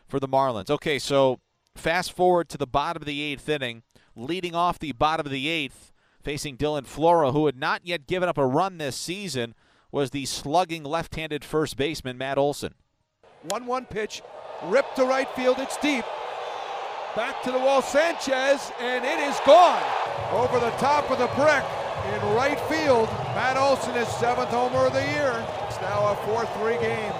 for 0.08 0.20
the 0.20 0.28
Marlins. 0.28 0.70
Okay, 0.70 1.00
so 1.00 1.40
fast 1.76 2.12
forward 2.12 2.50
to 2.50 2.58
the 2.58 2.68
bottom 2.68 3.02
of 3.02 3.08
the 3.08 3.22
eighth 3.22 3.50
inning, 3.50 3.82
leading 4.16 4.54
off 4.54 4.78
the 4.78 4.92
bottom 4.92 5.26
of 5.26 5.32
the 5.32 5.48
eighth, 5.48 5.92
facing 6.22 6.56
Dylan 6.56 6.86
Floro, 6.86 7.34
who 7.34 7.48
had 7.48 7.58
not 7.58 7.82
yet 7.84 8.06
given 8.06 8.30
up 8.30 8.38
a 8.38 8.46
run 8.46 8.78
this 8.78 8.96
season, 8.96 9.56
was 9.92 10.12
the 10.12 10.26
slugging 10.26 10.84
left 10.84 11.16
handed 11.16 11.44
first 11.44 11.76
baseman, 11.76 12.18
Matt 12.18 12.38
Olson. 12.38 12.76
1 13.44 13.66
1 13.66 13.86
pitch, 13.86 14.22
ripped 14.66 14.96
to 14.96 15.06
right 15.06 15.30
field, 15.30 15.58
it's 15.60 15.78
deep. 15.78 16.06
Back 17.16 17.44
to 17.44 17.52
the 17.52 17.60
wall, 17.60 17.82
Sanchez, 17.82 18.72
and 18.80 19.04
it 19.06 19.20
is 19.20 19.40
gone. 19.46 19.84
Over 20.32 20.60
the 20.60 20.72
top 20.78 21.12
of 21.12 21.20
the 21.20 21.28
brick 21.36 21.64
in 22.06 22.36
right 22.36 22.60
field. 22.62 23.10
Matt 23.36 23.58
Olson, 23.58 23.94
his 23.94 24.08
seventh 24.08 24.50
homer 24.50 24.88
of 24.88 24.94
the 24.94 25.02
year. 25.02 25.46
It's 25.68 25.80
now 25.82 26.12
a 26.12 26.16
4 26.28 26.46
3 26.46 26.78
game. 26.80 27.14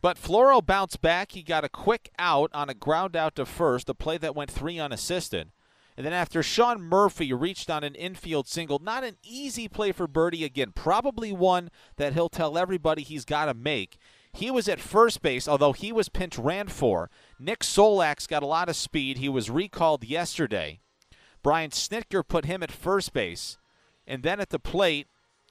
But 0.00 0.16
Floro 0.16 0.64
bounced 0.64 1.00
back. 1.00 1.32
He 1.32 1.42
got 1.42 1.64
a 1.64 1.68
quick 1.68 2.10
out 2.18 2.50
on 2.54 2.68
a 2.68 2.74
ground 2.74 3.16
out 3.16 3.34
to 3.36 3.44
first, 3.44 3.88
a 3.88 3.94
play 3.94 4.16
that 4.18 4.36
went 4.36 4.50
three 4.50 4.78
unassisted. 4.78 5.50
And 5.96 6.06
then 6.06 6.12
after 6.12 6.44
Sean 6.44 6.80
Murphy 6.80 7.32
reached 7.32 7.68
on 7.68 7.82
an 7.82 7.96
infield 7.96 8.46
single, 8.46 8.78
not 8.78 9.02
an 9.02 9.16
easy 9.24 9.66
play 9.66 9.90
for 9.90 10.06
Berti 10.06 10.44
again, 10.44 10.70
probably 10.72 11.32
one 11.32 11.70
that 11.96 12.12
he'll 12.12 12.28
tell 12.28 12.56
everybody 12.56 13.02
he's 13.02 13.24
got 13.24 13.46
to 13.46 13.54
make. 13.54 13.98
He 14.32 14.48
was 14.48 14.68
at 14.68 14.78
first 14.78 15.22
base, 15.22 15.48
although 15.48 15.72
he 15.72 15.90
was 15.90 16.08
pinch 16.08 16.38
ran 16.38 16.68
for. 16.68 17.10
Nick 17.40 17.64
Solak's 17.64 18.28
got 18.28 18.44
a 18.44 18.46
lot 18.46 18.68
of 18.68 18.76
speed. 18.76 19.18
He 19.18 19.28
was 19.28 19.50
recalled 19.50 20.04
yesterday. 20.04 20.78
Brian 21.42 21.70
Snitker 21.70 22.26
put 22.26 22.44
him 22.44 22.62
at 22.62 22.72
first 22.72 23.12
base. 23.12 23.58
And 24.06 24.22
then 24.22 24.40
at 24.40 24.50
the 24.50 24.58
plate, 24.58 25.06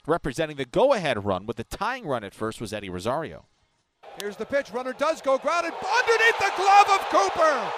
representing 0.06 0.58
the 0.58 0.66
go 0.66 0.94
ahead 0.94 1.24
run 1.24 1.46
with 1.46 1.58
the 1.58 1.64
tying 1.64 2.08
run 2.08 2.24
at 2.24 2.34
first, 2.34 2.60
was 2.60 2.74
Eddie 2.74 2.90
Rosario. 2.90 3.46
Here's 4.20 4.36
the 4.36 4.46
pitch. 4.46 4.72
Runner 4.72 4.94
does 4.94 5.22
go 5.22 5.38
grounded 5.38 5.74
underneath 5.74 6.40
the 6.40 6.52
glove 6.58 6.90
of 6.90 7.02
Cooper. 7.14 7.72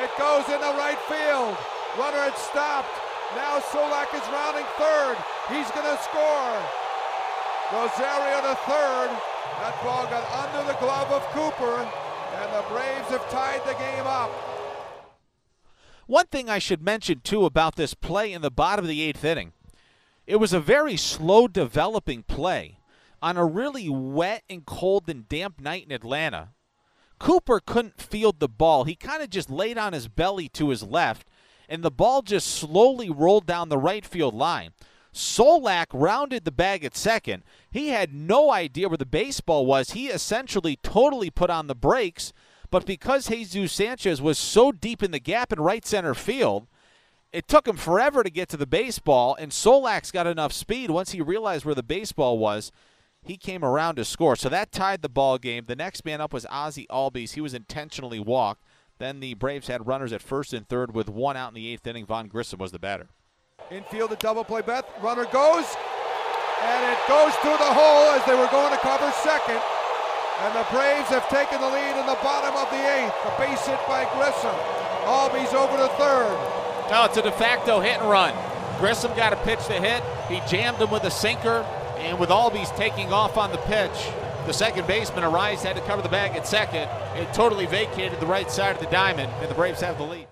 It 0.00 0.10
goes 0.18 0.48
in 0.48 0.60
the 0.60 0.74
right 0.80 0.98
field. 1.04 1.56
Runner 2.00 2.22
had 2.28 2.36
stopped. 2.36 2.92
Now 3.36 3.60
Solak 3.60 4.08
is 4.16 4.24
rounding 4.32 4.64
third. 4.80 5.16
He's 5.52 5.68
going 5.76 5.84
to 5.84 5.98
score. 6.00 6.56
Rosario 7.72 8.40
to 8.40 8.56
third. 8.64 9.10
That 9.60 9.76
ball 9.82 10.06
got 10.06 10.24
under 10.32 10.64
the 10.70 10.78
glove 10.78 11.10
of 11.10 11.24
Cooper, 11.32 11.84
and 11.84 12.48
the 12.52 12.64
Braves 12.68 13.08
have 13.08 13.28
tied 13.30 13.60
the 13.66 13.74
game 13.74 14.06
up. 14.06 14.30
One 16.06 16.26
thing 16.26 16.48
I 16.48 16.58
should 16.58 16.82
mention, 16.82 17.20
too, 17.20 17.44
about 17.44 17.76
this 17.76 17.94
play 17.94 18.32
in 18.32 18.42
the 18.42 18.50
bottom 18.50 18.84
of 18.84 18.88
the 18.88 19.02
eighth 19.02 19.24
inning 19.24 19.52
it 20.26 20.36
was 20.36 20.52
a 20.52 20.60
very 20.60 20.96
slow 20.96 21.46
developing 21.46 22.24
play 22.24 22.80
on 23.22 23.36
a 23.36 23.44
really 23.44 23.88
wet 23.88 24.42
and 24.50 24.66
cold 24.66 25.08
and 25.08 25.28
damp 25.28 25.60
night 25.60 25.84
in 25.84 25.92
Atlanta. 25.92 26.48
Cooper 27.18 27.60
couldn't 27.64 28.00
field 28.00 28.40
the 28.40 28.48
ball. 28.48 28.84
He 28.84 28.94
kind 28.94 29.22
of 29.22 29.30
just 29.30 29.50
laid 29.50 29.78
on 29.78 29.92
his 29.92 30.08
belly 30.08 30.48
to 30.50 30.70
his 30.70 30.82
left 30.82 31.26
and 31.68 31.82
the 31.82 31.90
ball 31.90 32.22
just 32.22 32.46
slowly 32.46 33.10
rolled 33.10 33.46
down 33.46 33.68
the 33.68 33.78
right 33.78 34.04
field 34.04 34.34
line. 34.34 34.72
Solak 35.12 35.86
rounded 35.92 36.44
the 36.44 36.52
bag 36.52 36.84
at 36.84 36.96
second. 36.96 37.42
He 37.70 37.88
had 37.88 38.12
no 38.12 38.50
idea 38.52 38.88
where 38.88 38.98
the 38.98 39.06
baseball 39.06 39.64
was. 39.64 39.92
He 39.92 40.08
essentially 40.08 40.76
totally 40.82 41.30
put 41.30 41.48
on 41.48 41.68
the 41.68 41.74
brakes, 41.74 42.32
but 42.70 42.86
because 42.86 43.28
Jesus 43.28 43.72
Sanchez 43.72 44.20
was 44.20 44.38
so 44.38 44.72
deep 44.72 45.02
in 45.02 45.10
the 45.10 45.18
gap 45.18 45.52
in 45.52 45.60
right 45.60 45.86
center 45.86 46.14
field, 46.14 46.66
it 47.32 47.48
took 47.48 47.66
him 47.68 47.76
forever 47.76 48.22
to 48.22 48.30
get 48.30 48.48
to 48.50 48.56
the 48.56 48.66
baseball, 48.66 49.36
and 49.38 49.52
Solak's 49.52 50.10
got 50.10 50.26
enough 50.26 50.52
speed 50.52 50.90
once 50.90 51.12
he 51.12 51.20
realized 51.20 51.64
where 51.64 51.74
the 51.74 51.82
baseball 51.82 52.38
was. 52.38 52.72
He 53.22 53.36
came 53.36 53.64
around 53.64 53.96
to 53.96 54.04
score. 54.04 54.36
So 54.36 54.48
that 54.48 54.70
tied 54.70 55.02
the 55.02 55.08
ball 55.08 55.36
game. 55.36 55.64
The 55.66 55.74
next 55.76 56.04
man 56.04 56.20
up 56.20 56.32
was 56.32 56.46
Ozzie 56.48 56.86
Albies. 56.90 57.34
He 57.34 57.40
was 57.40 57.54
intentionally 57.54 58.20
walked. 58.20 58.62
Then 58.98 59.20
the 59.20 59.34
Braves 59.34 59.66
had 59.66 59.86
runners 59.86 60.12
at 60.12 60.22
first 60.22 60.52
and 60.52 60.66
third 60.66 60.94
with 60.94 61.08
one 61.08 61.36
out 61.36 61.48
in 61.48 61.54
the 61.54 61.68
eighth 61.68 61.86
inning. 61.86 62.06
Vaughn 62.06 62.28
Grissom 62.28 62.58
was 62.58 62.72
the 62.72 62.78
batter. 62.78 63.08
Infield 63.70 64.12
a 64.12 64.16
double 64.16 64.44
play. 64.44 64.62
Beth 64.62 64.86
runner 65.02 65.24
goes, 65.26 65.66
and 66.62 66.92
it 66.92 66.98
goes 67.08 67.34
through 67.36 67.58
the 67.58 67.74
hole 67.74 68.12
as 68.12 68.24
they 68.24 68.34
were 68.34 68.48
going 68.48 68.72
to 68.72 68.78
cover 68.78 69.10
second. 69.22 69.60
And 70.38 70.54
the 70.54 70.66
Braves 70.70 71.08
have 71.08 71.28
taken 71.28 71.60
the 71.60 71.66
lead 71.66 71.98
in 71.98 72.06
the 72.06 72.18
bottom 72.22 72.54
of 72.56 72.68
the 72.70 72.76
eighth. 72.76 73.14
A 73.24 73.32
base 73.38 73.66
hit 73.66 73.80
by 73.88 74.04
Grissom. 74.14 74.54
Albies 75.08 75.54
over 75.54 75.76
to 75.76 75.88
third. 75.96 76.36
Now 76.90 77.06
it's 77.06 77.16
a 77.16 77.22
de 77.22 77.32
facto 77.32 77.80
hit 77.80 78.00
and 78.00 78.10
run. 78.10 78.34
Grissom 78.78 79.14
got 79.16 79.32
a 79.32 79.36
pitch 79.36 79.64
to 79.66 79.72
hit. 79.72 80.02
He 80.28 80.40
jammed 80.48 80.78
him 80.78 80.90
with 80.90 81.04
a 81.04 81.10
sinker, 81.10 81.64
and 81.98 82.18
with 82.18 82.28
Albies 82.28 82.74
taking 82.76 83.12
off 83.12 83.38
on 83.38 83.50
the 83.50 83.58
pitch, 83.58 84.10
the 84.46 84.52
second 84.52 84.86
baseman, 84.86 85.24
Arraez, 85.24 85.62
had 85.62 85.74
to 85.76 85.82
cover 85.82 86.02
the 86.02 86.08
bag 86.08 86.36
at 86.36 86.46
second. 86.46 86.88
It 87.16 87.32
totally 87.32 87.66
vacated 87.66 88.20
the 88.20 88.26
right 88.26 88.50
side 88.50 88.76
of 88.76 88.82
the 88.82 88.90
diamond, 88.90 89.32
and 89.40 89.50
the 89.50 89.54
Braves 89.54 89.80
have 89.80 89.96
the 89.96 90.04
lead. 90.04 90.28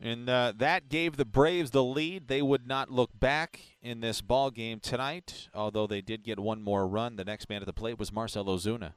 And 0.00 0.28
uh, 0.28 0.52
that 0.56 0.88
gave 0.88 1.16
the 1.16 1.24
Braves 1.24 1.72
the 1.72 1.82
lead. 1.82 2.28
They 2.28 2.40
would 2.40 2.66
not 2.66 2.90
look 2.90 3.10
back 3.18 3.60
in 3.82 4.00
this 4.00 4.20
ball 4.20 4.50
game 4.50 4.78
tonight, 4.78 5.48
although 5.52 5.88
they 5.88 6.00
did 6.00 6.22
get 6.22 6.38
one 6.38 6.62
more 6.62 6.86
run. 6.86 7.16
The 7.16 7.24
next 7.24 7.48
man 7.48 7.62
at 7.62 7.66
the 7.66 7.72
plate 7.72 7.98
was 7.98 8.12
Marcell 8.12 8.44
Ozuna. 8.44 8.92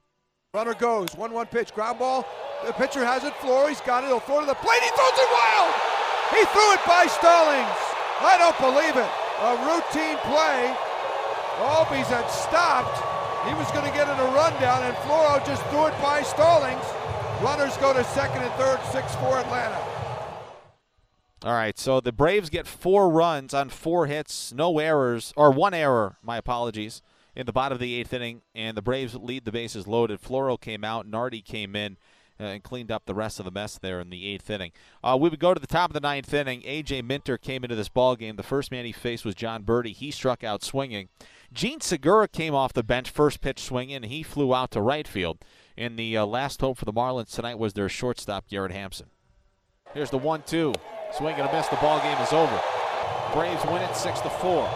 Runner 0.53 0.75
goes, 0.75 1.09
1-1 1.11 1.49
pitch, 1.49 1.73
ground 1.73 1.97
ball. 1.97 2.27
The 2.65 2.73
pitcher 2.73 3.03
has 3.05 3.23
it, 3.23 3.33
Floro. 3.35 3.67
He's 3.69 3.81
got 3.81 4.03
it. 4.03 4.07
He'll 4.07 4.19
throw 4.19 4.41
to 4.41 4.45
the 4.45 4.53
plate. 4.53 4.81
He 4.83 4.89
throws 4.93 5.17
it 5.17 5.29
wild. 5.31 5.73
He 6.37 6.43
threw 6.53 6.69
it 6.75 6.83
by 6.85 7.07
Stallings. 7.07 7.79
I 8.21 8.37
don't 8.37 8.59
believe 8.61 8.93
it. 8.93 9.11
A 9.41 9.57
routine 9.65 10.17
play 10.29 10.75
Albies 11.61 12.09
had 12.09 12.25
stopped. 12.29 12.97
He 13.47 13.53
was 13.53 13.69
going 13.71 13.85
to 13.85 13.93
get 13.93 14.09
it 14.09 14.17
a 14.17 14.29
rundown, 14.33 14.83
and 14.83 14.95
Floro 15.05 15.43
just 15.45 15.65
threw 15.69 15.87
it 15.87 15.97
by 16.01 16.21
Stallings. 16.21 16.85
Runners 17.41 17.77
go 17.77 17.93
to 17.93 18.03
second 18.13 18.43
and 18.43 18.53
third, 18.53 18.77
6-4 18.93 19.45
Atlanta. 19.45 20.00
All 21.43 21.53
right, 21.53 21.79
so 21.79 21.99
the 21.99 22.11
Braves 22.11 22.51
get 22.51 22.67
four 22.67 23.09
runs 23.09 23.51
on 23.51 23.69
four 23.69 24.05
hits, 24.05 24.53
no 24.53 24.77
errors, 24.77 25.33
or 25.35 25.49
one 25.49 25.73
error, 25.73 26.17
my 26.21 26.37
apologies, 26.37 27.01
in 27.35 27.47
the 27.47 27.51
bottom 27.51 27.77
of 27.77 27.79
the 27.79 27.95
eighth 27.95 28.13
inning, 28.13 28.43
and 28.53 28.77
the 28.77 28.81
Braves 28.83 29.15
lead 29.15 29.45
the 29.45 29.51
bases 29.51 29.87
loaded. 29.87 30.21
Floro 30.21 30.59
came 30.61 30.83
out, 30.83 31.07
Nardi 31.07 31.41
came 31.41 31.75
in, 31.75 31.97
uh, 32.39 32.43
and 32.43 32.63
cleaned 32.63 32.91
up 32.91 33.07
the 33.07 33.15
rest 33.15 33.39
of 33.39 33.45
the 33.45 33.51
mess 33.51 33.79
there 33.79 33.99
in 33.99 34.11
the 34.11 34.27
eighth 34.27 34.51
inning. 34.51 34.71
Uh, 35.03 35.17
we 35.19 35.29
would 35.29 35.39
go 35.39 35.55
to 35.55 35.59
the 35.59 35.65
top 35.65 35.89
of 35.89 35.95
the 35.95 35.99
ninth 35.99 36.31
inning. 36.31 36.61
A.J. 36.63 37.01
Minter 37.01 37.39
came 37.39 37.63
into 37.63 37.75
this 37.75 37.89
ball 37.89 38.15
game. 38.15 38.35
The 38.35 38.43
first 38.43 38.69
man 38.69 38.85
he 38.85 38.91
faced 38.91 39.25
was 39.25 39.33
John 39.33 39.63
Berti. 39.63 39.95
He 39.95 40.11
struck 40.11 40.43
out 40.43 40.63
swinging. 40.63 41.09
Jean 41.51 41.81
Segura 41.81 42.27
came 42.27 42.53
off 42.53 42.71
the 42.71 42.83
bench, 42.83 43.09
first 43.09 43.41
pitch 43.41 43.63
swinging, 43.63 43.95
and 43.95 44.05
he 44.05 44.21
flew 44.21 44.53
out 44.53 44.69
to 44.71 44.81
right 44.81 45.07
field. 45.07 45.39
And 45.75 45.97
the 45.97 46.17
uh, 46.17 46.25
last 46.27 46.61
hope 46.61 46.77
for 46.77 46.85
the 46.85 46.93
Marlins 46.93 47.33
tonight 47.33 47.57
was 47.57 47.73
their 47.73 47.89
shortstop, 47.89 48.47
Garrett 48.47 48.71
Hampson. 48.71 49.07
Here's 49.95 50.11
the 50.11 50.19
one-two. 50.19 50.75
Swing 51.17 51.35
and 51.35 51.49
a 51.49 51.53
miss. 51.53 51.67
The 51.67 51.75
ball 51.77 51.99
game 52.01 52.17
is 52.19 52.31
over. 52.31 52.61
Braves 53.33 53.63
win 53.65 53.81
it 53.81 53.95
six 53.95 54.21
to 54.21 54.29
four. 54.29 54.69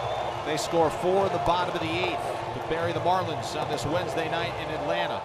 They 0.44 0.56
score 0.56 0.90
four 0.90 1.26
in 1.26 1.32
the 1.32 1.38
bottom 1.38 1.74
of 1.74 1.80
the 1.80 1.90
eighth 1.90 2.20
to 2.54 2.68
bury 2.68 2.92
the 2.92 3.00
Marlins 3.00 3.60
on 3.60 3.68
this 3.70 3.84
Wednesday 3.86 4.30
night 4.30 4.52
in 4.60 4.74
Atlanta. 4.74 5.22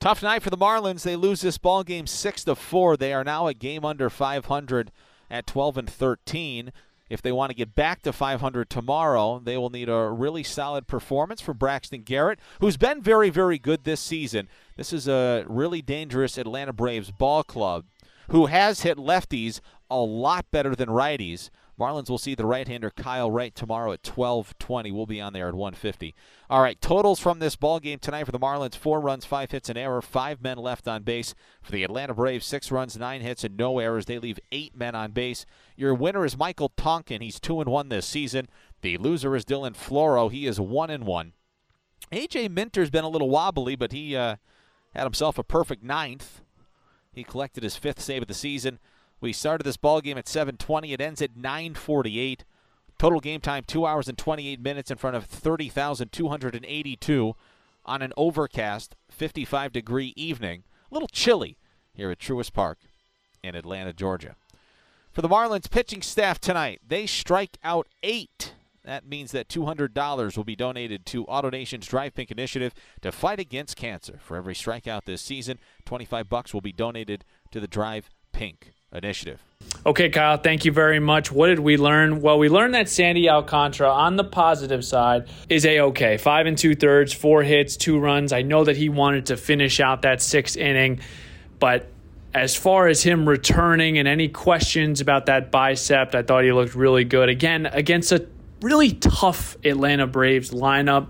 Tough 0.00 0.22
night 0.22 0.42
for 0.42 0.50
the 0.50 0.56
Marlins. 0.56 1.02
They 1.02 1.14
lose 1.14 1.42
this 1.42 1.58
ball 1.58 1.84
game 1.84 2.06
six 2.06 2.42
to 2.44 2.54
four. 2.54 2.96
They 2.96 3.12
are 3.12 3.22
now 3.22 3.46
a 3.46 3.54
game 3.54 3.84
under 3.84 4.08
500 4.08 4.90
at 5.30 5.46
12 5.46 5.76
and 5.76 5.90
13. 5.90 6.72
If 7.10 7.20
they 7.20 7.32
want 7.32 7.50
to 7.50 7.56
get 7.56 7.74
back 7.74 8.02
to 8.02 8.12
500 8.12 8.70
tomorrow, 8.70 9.40
they 9.40 9.58
will 9.58 9.68
need 9.68 9.88
a 9.88 10.08
really 10.08 10.42
solid 10.42 10.86
performance 10.86 11.40
from 11.40 11.58
Braxton 11.58 12.02
Garrett, 12.02 12.38
who's 12.60 12.76
been 12.76 13.02
very, 13.02 13.30
very 13.30 13.58
good 13.58 13.84
this 13.84 14.00
season. 14.00 14.48
This 14.76 14.92
is 14.92 15.06
a 15.06 15.44
really 15.48 15.82
dangerous 15.82 16.38
Atlanta 16.38 16.72
Braves 16.72 17.10
ball 17.10 17.42
club 17.42 17.84
who 18.30 18.46
has 18.46 18.82
hit 18.82 18.96
lefties 18.96 19.60
a 19.90 19.98
lot 19.98 20.46
better 20.50 20.74
than 20.74 20.88
righties. 20.88 21.50
Marlins 21.78 22.10
will 22.10 22.18
see 22.18 22.34
the 22.34 22.44
right-hander 22.44 22.90
Kyle 22.90 23.30
Wright 23.30 23.54
tomorrow 23.54 23.92
at 23.92 24.02
12:20. 24.02 24.92
We'll 24.92 25.06
be 25.06 25.20
on 25.20 25.32
there 25.32 25.48
at 25.48 25.54
1:50. 25.54 26.14
All 26.50 26.60
right, 26.60 26.78
totals 26.80 27.18
from 27.18 27.38
this 27.38 27.56
ball 27.56 27.80
game 27.80 27.98
tonight 27.98 28.24
for 28.24 28.32
the 28.32 28.38
Marlins: 28.38 28.76
four 28.76 29.00
runs, 29.00 29.24
five 29.24 29.50
hits, 29.50 29.68
and 29.68 29.78
error. 29.78 30.02
Five 30.02 30.42
men 30.42 30.58
left 30.58 30.86
on 30.86 31.02
base 31.02 31.34
for 31.62 31.72
the 31.72 31.82
Atlanta 31.82 32.14
Braves: 32.14 32.44
six 32.44 32.70
runs, 32.70 32.98
nine 32.98 33.22
hits, 33.22 33.44
and 33.44 33.56
no 33.56 33.78
errors. 33.78 34.04
They 34.04 34.18
leave 34.18 34.38
eight 34.52 34.76
men 34.76 34.94
on 34.94 35.12
base. 35.12 35.46
Your 35.74 35.94
winner 35.94 36.24
is 36.24 36.36
Michael 36.36 36.72
Tonkin. 36.76 37.22
He's 37.22 37.40
two 37.40 37.60
and 37.60 37.70
one 37.70 37.88
this 37.88 38.06
season. 38.06 38.48
The 38.82 38.98
loser 38.98 39.34
is 39.34 39.44
Dylan 39.44 39.74
Floro. 39.74 40.30
He 40.30 40.46
is 40.46 40.60
one 40.60 40.90
and 40.90 41.04
one. 41.04 41.32
AJ 42.12 42.50
Minter's 42.50 42.90
been 42.90 43.04
a 43.04 43.08
little 43.08 43.30
wobbly, 43.30 43.74
but 43.74 43.92
he 43.92 44.14
uh, 44.14 44.36
had 44.94 45.04
himself 45.04 45.38
a 45.38 45.44
perfect 45.44 45.82
ninth. 45.82 46.42
He 47.12 47.24
collected 47.24 47.62
his 47.62 47.76
fifth 47.76 48.00
save 48.00 48.22
of 48.22 48.28
the 48.28 48.34
season. 48.34 48.78
We 49.20 49.32
started 49.32 49.64
this 49.64 49.76
ball 49.76 50.00
game 50.00 50.18
at 50.18 50.28
7:20. 50.28 50.92
It 50.92 51.00
ends 51.00 51.20
at 51.20 51.36
9:48. 51.36 52.44
Total 52.98 53.20
game 53.20 53.40
time 53.40 53.64
2 53.64 53.86
hours 53.86 54.08
and 54.08 54.18
28 54.18 54.60
minutes 54.60 54.90
in 54.90 54.98
front 54.98 55.16
of 55.16 55.24
30,282 55.24 57.34
on 57.86 58.02
an 58.02 58.12
overcast 58.16 58.94
55 59.08 59.72
degree 59.72 60.12
evening. 60.16 60.64
A 60.90 60.94
little 60.94 61.08
chilly 61.08 61.56
here 61.94 62.10
at 62.10 62.18
Truist 62.18 62.52
Park 62.52 62.78
in 63.42 63.54
Atlanta, 63.54 63.92
Georgia. 63.92 64.36
For 65.10 65.22
the 65.22 65.28
Marlins 65.28 65.70
pitching 65.70 66.02
staff 66.02 66.38
tonight, 66.38 66.80
they 66.86 67.06
strike 67.06 67.58
out 67.64 67.88
8 68.02 68.54
that 68.90 69.06
means 69.06 69.32
that 69.32 69.48
$200 69.48 70.36
will 70.36 70.44
be 70.44 70.56
donated 70.56 71.06
to 71.06 71.24
AutoNation's 71.26 71.86
Drive 71.86 72.14
Pink 72.14 72.30
initiative 72.30 72.74
to 73.02 73.12
fight 73.12 73.38
against 73.38 73.76
cancer. 73.76 74.18
For 74.20 74.36
every 74.36 74.54
strikeout 74.54 75.04
this 75.04 75.22
season, 75.22 75.58
25 75.86 76.28
bucks 76.28 76.52
will 76.52 76.60
be 76.60 76.72
donated 76.72 77.24
to 77.52 77.60
the 77.60 77.68
Drive 77.68 78.10
Pink 78.32 78.72
initiative. 78.92 79.42
Okay, 79.86 80.08
Kyle, 80.08 80.36
thank 80.36 80.64
you 80.64 80.72
very 80.72 80.98
much. 80.98 81.30
What 81.30 81.46
did 81.46 81.60
we 81.60 81.76
learn? 81.76 82.20
Well, 82.20 82.38
we 82.38 82.48
learned 82.48 82.74
that 82.74 82.88
Sandy 82.88 83.30
Alcantara, 83.30 83.90
on 83.90 84.16
the 84.16 84.24
positive 84.24 84.84
side, 84.84 85.28
is 85.48 85.64
a 85.64 85.80
okay. 85.80 86.16
Five 86.16 86.46
and 86.46 86.58
two 86.58 86.74
thirds, 86.74 87.12
four 87.12 87.42
hits, 87.42 87.76
two 87.76 87.98
runs. 87.98 88.32
I 88.32 88.42
know 88.42 88.64
that 88.64 88.76
he 88.76 88.88
wanted 88.88 89.26
to 89.26 89.36
finish 89.36 89.80
out 89.80 90.02
that 90.02 90.20
sixth 90.20 90.56
inning, 90.56 91.00
but 91.58 91.86
as 92.34 92.56
far 92.56 92.88
as 92.88 93.02
him 93.02 93.28
returning 93.28 93.98
and 93.98 94.06
any 94.06 94.28
questions 94.28 95.00
about 95.00 95.26
that 95.26 95.50
bicep, 95.50 96.14
I 96.14 96.22
thought 96.22 96.44
he 96.44 96.52
looked 96.52 96.74
really 96.74 97.04
good. 97.04 97.28
Again, 97.28 97.66
against 97.66 98.12
a 98.12 98.26
really 98.62 98.92
tough 98.92 99.56
Atlanta 99.64 100.06
Braves 100.06 100.50
lineup. 100.50 101.08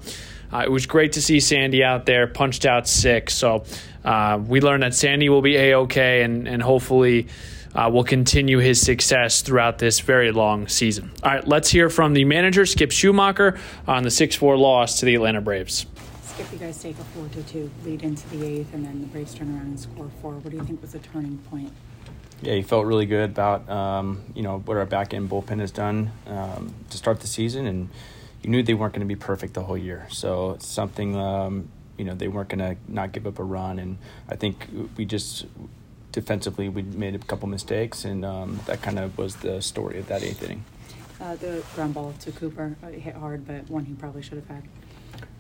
uh, 0.53 0.63
it 0.65 0.71
was 0.71 0.87
great 0.87 1.13
to 1.13 1.23
see 1.23 1.41
Sandy 1.41 1.85
out 1.85 2.07
there, 2.07 2.27
punched 2.27 2.67
out 2.67 2.89
six. 2.89 3.35
So 3.35 3.65
uh, 4.05 4.41
we 4.45 4.61
learned 4.61 4.83
that 4.83 4.95
Sandy 4.95 5.29
will 5.29 5.43
be 5.43 5.57
a 5.57 5.79
okay, 5.79 6.23
and 6.23 6.49
and 6.49 6.63
hopefully. 6.63 7.29
Uh, 7.73 7.89
will 7.89 8.03
continue 8.03 8.59
his 8.59 8.81
success 8.81 9.43
throughout 9.43 9.79
this 9.79 10.01
very 10.01 10.33
long 10.33 10.67
season. 10.67 11.09
All 11.23 11.31
right, 11.31 11.47
let's 11.47 11.71
hear 11.71 11.89
from 11.89 12.15
the 12.15 12.25
manager, 12.25 12.67
Skip 12.67 12.91
Schumaker, 12.91 13.61
on 13.87 14.03
the 14.03 14.11
6 14.11 14.35
4 14.35 14.59
loss 14.59 14.99
to 14.99 15.07
the 15.07 15.15
Atlanta 15.15 15.41
Braves. 15.41 15.87
Skip, 16.25 16.53
you 16.53 16.59
guys 16.59 16.83
take 16.83 16.99
a 16.99 17.05
4 17.05 17.29
to 17.29 17.43
2 17.45 17.71
lead 17.85 18.03
into 18.03 18.29
the 18.31 18.45
eighth, 18.45 18.75
and 18.75 18.85
then 18.85 19.01
the 19.03 19.07
Braves 19.07 19.35
turn 19.35 19.55
around 19.55 19.67
and 19.67 19.79
score 19.79 20.11
four. 20.21 20.33
What 20.33 20.51
do 20.51 20.57
you 20.57 20.65
think 20.65 20.83
was 20.83 20.95
the 20.95 20.99
turning 20.99 21.39
point? 21.49 21.73
Yeah, 22.43 22.55
he 22.55 22.63
felt 22.63 22.87
really 22.87 23.07
good 23.07 23.31
about 23.31 23.69
um, 23.69 24.23
you 24.35 24.43
know 24.43 24.59
what 24.61 24.77
our 24.77 24.87
back 24.87 25.13
end 25.13 25.29
bullpen 25.29 25.61
has 25.61 25.71
done 25.71 26.11
um, 26.27 26.75
to 26.91 26.97
start 26.97 27.21
the 27.21 27.27
season, 27.27 27.67
and 27.67 27.89
you 28.43 28.51
knew 28.51 28.63
they 28.63 28.75
weren't 28.75 28.95
going 28.95 29.07
to 29.07 29.07
be 29.07 29.17
perfect 29.17 29.55
the 29.55 29.63
whole 29.63 29.77
year. 29.79 30.07
So 30.11 30.53
it's 30.53 30.67
something 30.67 31.17
um, 31.17 31.69
you 31.99 32.05
know 32.05 32.15
they 32.15 32.29
weren't 32.29 32.49
going 32.49 32.61
to 32.61 32.77
not 32.89 33.13
give 33.13 33.27
up 33.27 33.39
a 33.39 33.45
run, 33.45 33.79
and 33.79 33.99
I 34.29 34.37
think 34.37 34.67
we 34.97 35.05
just 35.05 35.47
defensively 36.13 36.69
we 36.69 36.83
made 36.83 37.15
a 37.15 37.19
couple 37.19 37.49
mistakes, 37.49 38.05
and 38.05 38.25
um, 38.25 38.61
that 38.67 38.81
kind 38.83 38.99
of 38.99 39.17
was 39.19 39.37
the 39.37 39.61
story 39.61 39.99
of 39.99 40.07
that 40.09 40.23
eighth 40.23 40.43
inning. 40.43 40.65
Uh, 41.21 41.37
the 41.37 41.63
ground 41.75 41.93
ball 41.93 42.15
to 42.21 42.33
Cooper 42.33 42.75
uh, 42.83 42.89
hit 42.89 43.15
hard, 43.15 43.47
but 43.47 43.69
one 43.69 43.85
he 43.85 43.93
probably 43.93 44.23
should 44.23 44.39
have 44.39 44.49
had. 44.49 44.63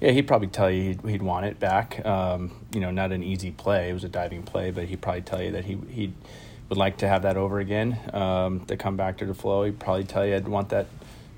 Yeah, 0.00 0.10
he'd 0.10 0.26
probably 0.26 0.48
tell 0.48 0.70
you 0.70 0.82
he'd, 0.82 1.00
he'd 1.08 1.22
want 1.22 1.46
it 1.46 1.58
back. 1.58 2.04
Um, 2.04 2.52
you 2.74 2.80
know, 2.80 2.90
not 2.90 3.12
an 3.12 3.22
easy 3.22 3.50
play; 3.50 3.88
it 3.88 3.94
was 3.94 4.04
a 4.04 4.08
diving 4.08 4.42
play, 4.42 4.70
but 4.70 4.84
he'd 4.84 5.00
probably 5.00 5.22
tell 5.22 5.42
you 5.42 5.52
that 5.52 5.64
he 5.64 5.78
he 5.88 6.12
would 6.70 6.78
like 6.78 6.98
to 6.98 7.08
have 7.08 7.22
that 7.22 7.36
over 7.36 7.58
again. 7.58 7.98
Um, 8.14 8.60
to 8.66 8.76
come 8.76 8.96
back 8.96 9.18
to 9.18 9.26
the 9.26 9.34
flow, 9.34 9.64
he'd 9.64 9.78
probably 9.78 10.04
tell 10.04 10.24
you 10.24 10.36
I'd 10.36 10.48
want 10.48 10.70
that 10.70 10.86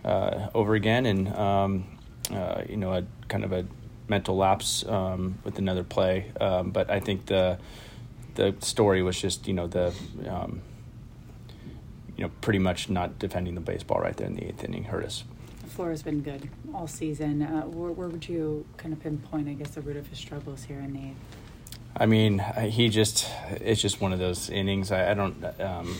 uh, 0.04 0.50
over 0.54 0.74
again, 0.74 1.06
and 1.06 1.28
um, 1.34 1.98
uh, 2.30 2.62
you 2.68 2.76
know, 2.76 2.92
a 2.92 3.04
kind 3.28 3.42
of 3.42 3.52
a 3.52 3.66
mental 4.08 4.36
lapse 4.36 4.84
um, 4.86 5.38
with 5.42 5.58
another 5.58 5.82
play. 5.82 6.30
Um, 6.40 6.70
but 6.70 6.90
I 6.90 7.00
think 7.00 7.26
the 7.26 7.58
the 8.34 8.54
story 8.60 9.02
was 9.02 9.20
just 9.20 9.48
you 9.48 9.54
know 9.54 9.66
the 9.66 9.94
um, 10.28 10.60
you 12.16 12.24
know 12.24 12.30
pretty 12.42 12.58
much 12.58 12.90
not 12.90 13.18
defending 13.18 13.54
the 13.54 13.60
baseball 13.60 14.00
right 14.00 14.16
there 14.16 14.26
in 14.26 14.34
the 14.34 14.44
eighth 14.44 14.62
inning 14.62 14.84
hurt 14.84 15.04
us. 15.04 15.24
The 15.62 15.70
Floor 15.70 15.90
has 15.90 16.02
been 16.02 16.20
good 16.20 16.50
all 16.74 16.86
season. 16.86 17.42
Uh, 17.42 17.62
where, 17.62 17.90
where, 17.92 18.08
would 18.08 18.28
you 18.28 18.66
kind 18.76 18.92
of 18.92 19.00
pinpoint, 19.00 19.48
I 19.48 19.54
guess, 19.54 19.70
the 19.70 19.80
root 19.80 19.96
of 19.96 20.06
his 20.08 20.18
struggles 20.18 20.64
here 20.64 20.78
in 20.78 20.92
the? 20.92 21.12
I 21.96 22.06
mean, 22.06 22.38
he 22.38 22.88
just, 22.88 23.28
it's 23.50 23.80
just 23.80 24.00
one 24.00 24.12
of 24.12 24.18
those 24.18 24.48
innings. 24.48 24.90
I, 24.90 25.10
I 25.10 25.14
don't, 25.14 25.44
um, 25.60 25.96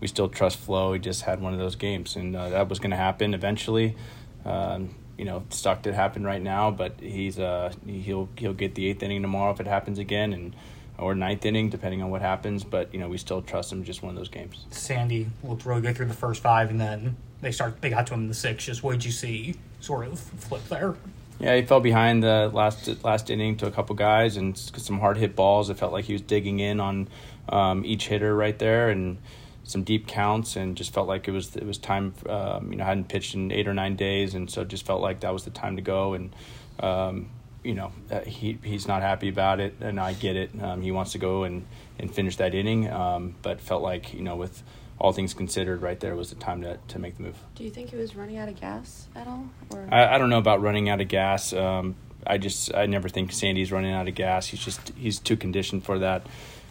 we 0.00 0.06
still 0.06 0.28
trust 0.28 0.58
Flo. 0.58 0.92
He 0.92 0.98
just 0.98 1.22
had 1.22 1.40
one 1.40 1.52
of 1.52 1.58
those 1.58 1.76
games, 1.76 2.16
and 2.16 2.36
uh, 2.36 2.48
that 2.50 2.68
was 2.68 2.78
going 2.78 2.90
to 2.90 2.96
happen 2.96 3.34
eventually. 3.34 3.96
Um, 4.44 4.94
you 5.16 5.24
know, 5.24 5.42
stuck 5.50 5.82
to 5.82 5.92
happen 5.92 6.24
right 6.24 6.40
now, 6.40 6.70
but 6.70 7.00
he's 7.00 7.38
uh, 7.38 7.72
he'll 7.86 8.28
he'll 8.36 8.54
get 8.54 8.76
the 8.76 8.86
eighth 8.88 9.02
inning 9.02 9.22
tomorrow 9.22 9.52
if 9.52 9.58
it 9.60 9.66
happens 9.66 9.98
again, 9.98 10.32
and 10.32 10.54
or 10.96 11.14
ninth 11.14 11.44
inning 11.44 11.70
depending 11.70 12.02
on 12.02 12.10
what 12.10 12.22
happens. 12.22 12.62
But 12.62 12.92
you 12.94 13.00
know, 13.00 13.08
we 13.08 13.18
still 13.18 13.42
trust 13.42 13.72
him. 13.72 13.82
Just 13.82 14.02
one 14.02 14.10
of 14.10 14.16
those 14.16 14.28
games. 14.28 14.66
Sandy 14.70 15.26
looked 15.42 15.66
really 15.66 15.80
good 15.80 15.96
through 15.96 16.06
the 16.06 16.14
first 16.14 16.40
five, 16.40 16.70
and 16.70 16.80
then 16.80 17.16
they 17.40 17.50
start 17.50 17.80
they 17.80 17.90
got 17.90 18.06
to 18.06 18.14
him 18.14 18.22
in 18.22 18.28
the 18.28 18.34
sixth. 18.34 18.66
Just 18.66 18.84
what 18.84 18.92
did 18.92 19.04
you 19.04 19.10
see 19.10 19.56
sort 19.80 20.06
of 20.06 20.20
flip 20.20 20.64
there? 20.68 20.94
Yeah, 21.40 21.54
he 21.54 21.62
fell 21.62 21.80
behind 21.80 22.22
the 22.22 22.50
last 22.52 23.04
last 23.04 23.30
inning 23.30 23.56
to 23.58 23.66
a 23.66 23.70
couple 23.70 23.94
guys 23.94 24.36
and 24.36 24.58
some 24.58 24.98
hard 24.98 25.18
hit 25.18 25.36
balls. 25.36 25.70
It 25.70 25.78
felt 25.78 25.92
like 25.92 26.04
he 26.04 26.12
was 26.12 26.22
digging 26.22 26.58
in 26.58 26.80
on 26.80 27.08
um, 27.48 27.84
each 27.84 28.08
hitter 28.08 28.34
right 28.34 28.58
there 28.58 28.90
and 28.90 29.18
some 29.62 29.84
deep 29.84 30.06
counts, 30.06 30.56
and 30.56 30.76
just 30.76 30.92
felt 30.92 31.06
like 31.06 31.28
it 31.28 31.30
was 31.30 31.54
it 31.54 31.64
was 31.64 31.78
time. 31.78 32.14
Um, 32.28 32.72
you 32.72 32.78
know, 32.78 32.84
hadn't 32.84 33.08
pitched 33.08 33.34
in 33.34 33.52
eight 33.52 33.68
or 33.68 33.74
nine 33.74 33.94
days, 33.94 34.34
and 34.34 34.50
so 34.50 34.64
just 34.64 34.84
felt 34.84 35.00
like 35.00 35.20
that 35.20 35.32
was 35.32 35.44
the 35.44 35.50
time 35.50 35.76
to 35.76 35.82
go. 35.82 36.14
And 36.14 36.34
um, 36.80 37.28
you 37.62 37.74
know, 37.74 37.92
uh, 38.10 38.20
he 38.20 38.58
he's 38.64 38.88
not 38.88 39.02
happy 39.02 39.28
about 39.28 39.60
it, 39.60 39.74
and 39.80 40.00
I 40.00 40.14
get 40.14 40.34
it. 40.34 40.50
Um, 40.60 40.82
he 40.82 40.90
wants 40.90 41.12
to 41.12 41.18
go 41.18 41.44
and 41.44 41.66
and 42.00 42.12
finish 42.12 42.36
that 42.36 42.54
inning, 42.54 42.90
um, 42.90 43.36
but 43.42 43.60
felt 43.60 43.82
like 43.82 44.12
you 44.12 44.22
know 44.22 44.34
with 44.34 44.62
all 45.00 45.12
things 45.12 45.34
considered, 45.34 45.82
right 45.82 45.98
there 46.00 46.16
was 46.16 46.30
the 46.30 46.36
time 46.36 46.62
to, 46.62 46.78
to 46.88 46.98
make 46.98 47.16
the 47.16 47.22
move. 47.22 47.36
Do 47.54 47.64
you 47.64 47.70
think 47.70 47.90
he 47.90 47.96
was 47.96 48.16
running 48.16 48.36
out 48.36 48.48
of 48.48 48.60
gas 48.60 49.06
at 49.14 49.26
all? 49.26 49.48
Or? 49.70 49.88
I, 49.90 50.14
I 50.14 50.18
don't 50.18 50.30
know 50.30 50.38
about 50.38 50.60
running 50.60 50.88
out 50.88 51.00
of 51.00 51.08
gas. 51.08 51.52
Um, 51.52 51.94
I 52.26 52.38
just 52.38 52.74
I 52.74 52.86
never 52.86 53.08
think 53.08 53.32
Sandy's 53.32 53.72
running 53.72 53.92
out 53.92 54.08
of 54.08 54.14
gas. 54.14 54.48
He's 54.48 54.64
just 54.64 54.92
he's 54.96 55.18
too 55.18 55.36
conditioned 55.36 55.84
for 55.84 56.00
that. 56.00 56.26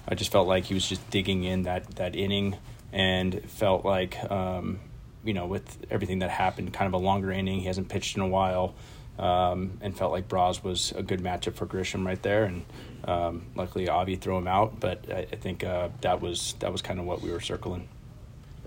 I 0.08 0.16
just 0.16 0.32
felt 0.32 0.48
like 0.48 0.66
he 0.66 0.74
was 0.74 0.88
just 0.88 1.10
digging 1.10 1.44
in 1.44 1.64
that 1.64 1.96
that 1.96 2.16
inning 2.16 2.58
and 2.92 3.42
felt 3.50 3.86
like 3.86 4.20
um, 4.32 4.80
you 5.24 5.34
know 5.34 5.46
with 5.46 5.86
everything 5.90 6.20
that 6.20 6.30
happened, 6.30 6.74
kind 6.74 6.88
of 6.88 6.94
a 6.94 7.04
longer 7.04 7.32
inning. 7.32 7.60
He 7.60 7.66
hasn't 7.66 7.90
pitched 7.90 8.18
in 8.18 8.22
a 8.22 8.28
while, 8.28 8.76
um, 9.18 9.78
and 9.82 9.98
felt 9.98 10.12
like 10.12 10.28
Braz 10.28 10.64
was 10.64 10.94
a 10.96 11.02
good 11.04 11.22
matchup 11.22 11.56
for 11.56 11.66
Grisham 11.66 12.06
right 12.06 12.22
there. 12.22 12.44
And 12.44 12.66
um, 13.06 13.46
luckily, 13.56 13.90
Avi 13.90 14.16
threw 14.16 14.38
him 14.38 14.48
out, 14.48 14.80
but 14.80 15.06
I, 15.12 15.28
I 15.32 15.36
think 15.38 15.64
uh, 15.64 15.90
that 16.02 16.22
was 16.22 16.56
that 16.60 16.72
was 16.72 16.82
kind 16.82 17.00
of 17.00 17.06
what 17.06 17.22
we 17.22 17.32
were 17.32 17.42
circling. 17.42 17.88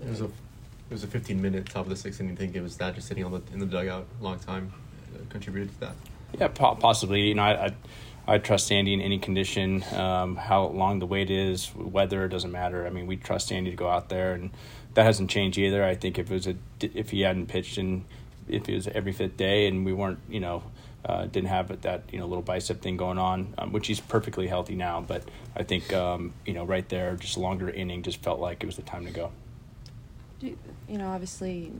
It 0.01 0.09
was 0.09 0.21
a 0.21 0.25
it 0.25 0.95
was 0.95 1.03
a 1.03 1.07
15 1.07 1.41
minute 1.41 1.67
top 1.67 1.85
of 1.85 1.89
the 1.89 1.95
sixth 1.95 2.19
inning. 2.19 2.33
You 2.33 2.37
think 2.37 2.55
it 2.55 2.61
was 2.61 2.77
that 2.77 2.95
just 2.95 3.07
sitting 3.07 3.23
on 3.23 3.31
the 3.31 3.41
in 3.53 3.59
the 3.59 3.65
dugout 3.65 4.05
a 4.19 4.23
long 4.23 4.39
time 4.39 4.73
uh, 5.15 5.19
contributed 5.29 5.73
to 5.75 5.79
that. 5.81 5.95
Yeah, 6.37 6.47
possibly. 6.47 7.27
You 7.27 7.35
know, 7.35 7.43
I, 7.43 7.65
I 7.65 7.75
I 8.27 8.37
trust 8.37 8.67
Sandy 8.67 8.93
in 8.93 9.01
any 9.01 9.19
condition. 9.19 9.83
Um, 9.93 10.35
how 10.35 10.67
long 10.67 10.99
the 10.99 11.05
wait 11.05 11.31
is, 11.31 11.73
weather 11.75 12.27
doesn't 12.27 12.51
matter. 12.51 12.85
I 12.85 12.89
mean, 12.89 13.07
we 13.07 13.17
trust 13.17 13.47
Sandy 13.47 13.71
to 13.71 13.75
go 13.75 13.89
out 13.89 14.09
there, 14.09 14.33
and 14.33 14.51
that 14.93 15.03
hasn't 15.03 15.29
changed 15.29 15.57
either. 15.57 15.83
I 15.83 15.95
think 15.95 16.19
if 16.19 16.29
it 16.29 16.33
was 16.33 16.47
a 16.47 16.55
if 16.79 17.09
he 17.09 17.21
hadn't 17.21 17.47
pitched 17.47 17.77
and 17.77 18.05
if 18.47 18.67
it 18.69 18.75
was 18.75 18.87
every 18.87 19.11
fifth 19.11 19.37
day, 19.37 19.67
and 19.67 19.85
we 19.85 19.93
weren't, 19.93 20.19
you 20.29 20.39
know, 20.39 20.63
uh, 21.05 21.25
didn't 21.25 21.49
have 21.49 21.81
that 21.81 22.03
you 22.11 22.19
know 22.19 22.27
little 22.27 22.43
bicep 22.43 22.81
thing 22.81 22.97
going 22.97 23.17
on, 23.17 23.53
um, 23.57 23.71
which 23.71 23.87
he's 23.87 23.99
perfectly 23.99 24.47
healthy 24.47 24.75
now. 24.75 25.01
But 25.01 25.23
I 25.55 25.63
think 25.63 25.91
um, 25.93 26.33
you 26.45 26.53
know 26.53 26.63
right 26.63 26.87
there, 26.89 27.15
just 27.15 27.37
longer 27.37 27.69
inning, 27.69 28.03
just 28.03 28.21
felt 28.21 28.39
like 28.39 28.63
it 28.63 28.65
was 28.65 28.75
the 28.75 28.83
time 28.83 29.05
to 29.05 29.11
go. 29.11 29.31
You 30.41 30.97
know, 30.97 31.09
obviously, 31.09 31.71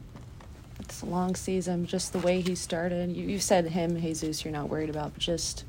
it's 0.79 1.01
a 1.01 1.05
long 1.05 1.35
season. 1.35 1.85
Just 1.85 2.13
the 2.13 2.19
way 2.19 2.41
he 2.41 2.55
started. 2.55 3.11
You 3.11 3.27
you 3.27 3.39
said 3.39 3.65
him, 3.65 3.99
Jesus, 3.99 4.43
you're 4.43 4.53
not 4.53 4.69
worried 4.69 4.89
about, 4.89 5.13
but 5.13 5.21
just 5.21 5.65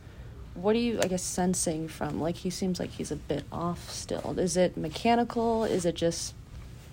what 0.55 0.77
are 0.77 0.81
you 0.81 0.99
i 1.03 1.07
guess 1.07 1.23
sensing 1.23 1.89
from 1.89 2.21
like 2.21 2.37
he 2.37 2.51
seems 2.51 2.79
like 2.79 2.91
he's 2.91 3.11
a 3.11 3.17
bit 3.17 3.45
off 3.51 3.91
still 3.91 4.39
is 4.39 4.57
it 4.57 4.77
mechanical 4.77 5.65
is 5.65 5.87
it 5.87 5.95
just 5.95 6.35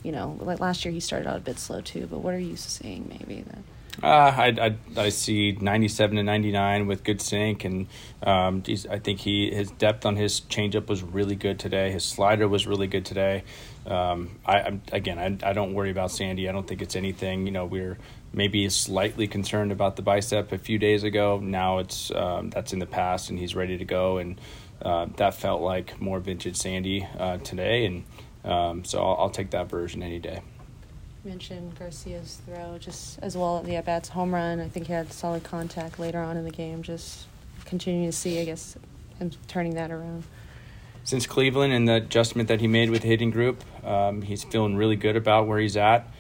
you 0.04 0.12
know 0.12 0.38
like 0.40 0.60
last 0.60 0.86
year 0.86 0.94
he 0.94 1.00
started 1.00 1.28
out 1.28 1.38
a 1.38 1.42
bit 1.42 1.60
slow 1.60 1.82
too 1.82 2.08
but 2.10 2.20
what 2.20 2.34
are 2.34 2.40
you 2.40 2.56
seeing 2.56 3.08
maybe 3.10 3.42
then 3.42 3.64
uh, 4.04 4.08
I, 4.08 4.48
I, 4.62 5.02
I 5.02 5.10
see 5.10 5.52
97 5.60 6.18
to 6.18 6.24
99 6.24 6.88
with 6.88 7.04
good 7.04 7.22
sink, 7.22 7.66
and 7.66 7.88
um, 8.24 8.64
I 8.90 9.00
think 9.00 9.20
he 9.20 9.52
his 9.52 9.72
depth 9.72 10.06
on 10.06 10.16
his 10.16 10.42
changeup 10.42 10.88
was 10.88 11.04
really 11.04 11.36
good 11.36 11.60
today. 11.60 11.92
His 11.92 12.06
slider 12.06 12.48
was 12.48 12.66
really 12.66 12.88
good 12.88 13.06
today. 13.06 13.44
Um, 13.86 14.40
I 14.46 14.62
I'm, 14.62 14.82
again, 14.92 15.20
I, 15.20 15.50
I 15.50 15.54
don't 15.54 15.74
worry 15.74 15.92
about 15.92 16.12
Sandy. 16.12 16.48
I 16.48 16.52
don't 16.52 16.68
think 16.68 16.82
it's 16.82 16.96
anything. 16.96 17.46
You 17.46 17.52
know, 17.52 17.66
we're 17.66 17.98
maybe 18.32 18.70
slightly 18.70 19.28
concerned 19.28 19.72
about 19.72 19.96
the 19.96 20.02
bicep 20.02 20.52
a 20.52 20.58
few 20.58 20.78
days 20.78 21.04
ago. 21.04 21.40
Now 21.42 21.80
it's 21.80 22.12
um, 22.12 22.50
that's 22.50 22.74
in 22.74 22.80
the 22.80 22.86
past, 22.86 23.30
and 23.30 23.38
he's 23.38 23.56
ready 23.56 23.78
to 23.78 23.86
go. 23.86 24.18
And 24.18 24.40
uh, 24.82 25.08
that 25.18 25.34
felt 25.34 25.62
like 25.62 26.00
more 26.00 26.20
vintage 26.20 26.56
Sandy 26.56 27.08
uh, 27.18 27.38
today, 27.38 27.86
and 27.86 28.04
um, 28.46 28.86
so 28.86 29.00
I'll, 29.00 29.24
I'll, 29.24 29.30
take 29.30 29.52
that 29.52 29.70
version 29.70 30.02
any 30.02 30.20
day. 30.20 30.42
You 31.30 31.34
mentioned 31.34 31.78
Garcia's 31.78 32.42
throw 32.48 32.80
just 32.80 33.20
as 33.22 33.38
well 33.38 33.60
at 33.60 33.66
the 33.66 33.76
at 33.76 33.86
bats 33.86 34.10
home 34.10 34.34
run. 34.34 34.60
I 34.60 34.68
think 34.68 34.88
he 34.88 34.94
had 34.94 35.14
solid 35.14 35.44
contact 35.44 36.00
later 36.00 36.20
on 36.20 36.38
in 36.38 36.44
the 36.44 36.50
game. 36.50 36.82
Just 36.82 37.28
continuing 37.66 38.08
to 38.08 38.12
see, 38.12 38.42
I 38.42 38.46
guess, 38.46 38.76
him 39.20 39.30
turning 39.48 39.76
that 39.76 39.92
around. 39.92 40.24
Since 41.04 41.28
Cleveland 41.28 41.72
and 41.72 41.88
the 41.88 41.98
adjustment 41.98 42.48
that 42.48 42.62
he 42.62 42.68
made 42.68 42.90
with 42.90 43.04
the 43.04 43.10
hitting 43.10 43.30
group, 43.30 43.64
um, 43.86 44.24
he's 44.24 44.44
feeling 44.44 44.76
really 44.76 44.96
good 44.96 45.16
about 45.16 45.46
where 45.46 45.60
he's 45.60 45.78
at. 45.78 46.12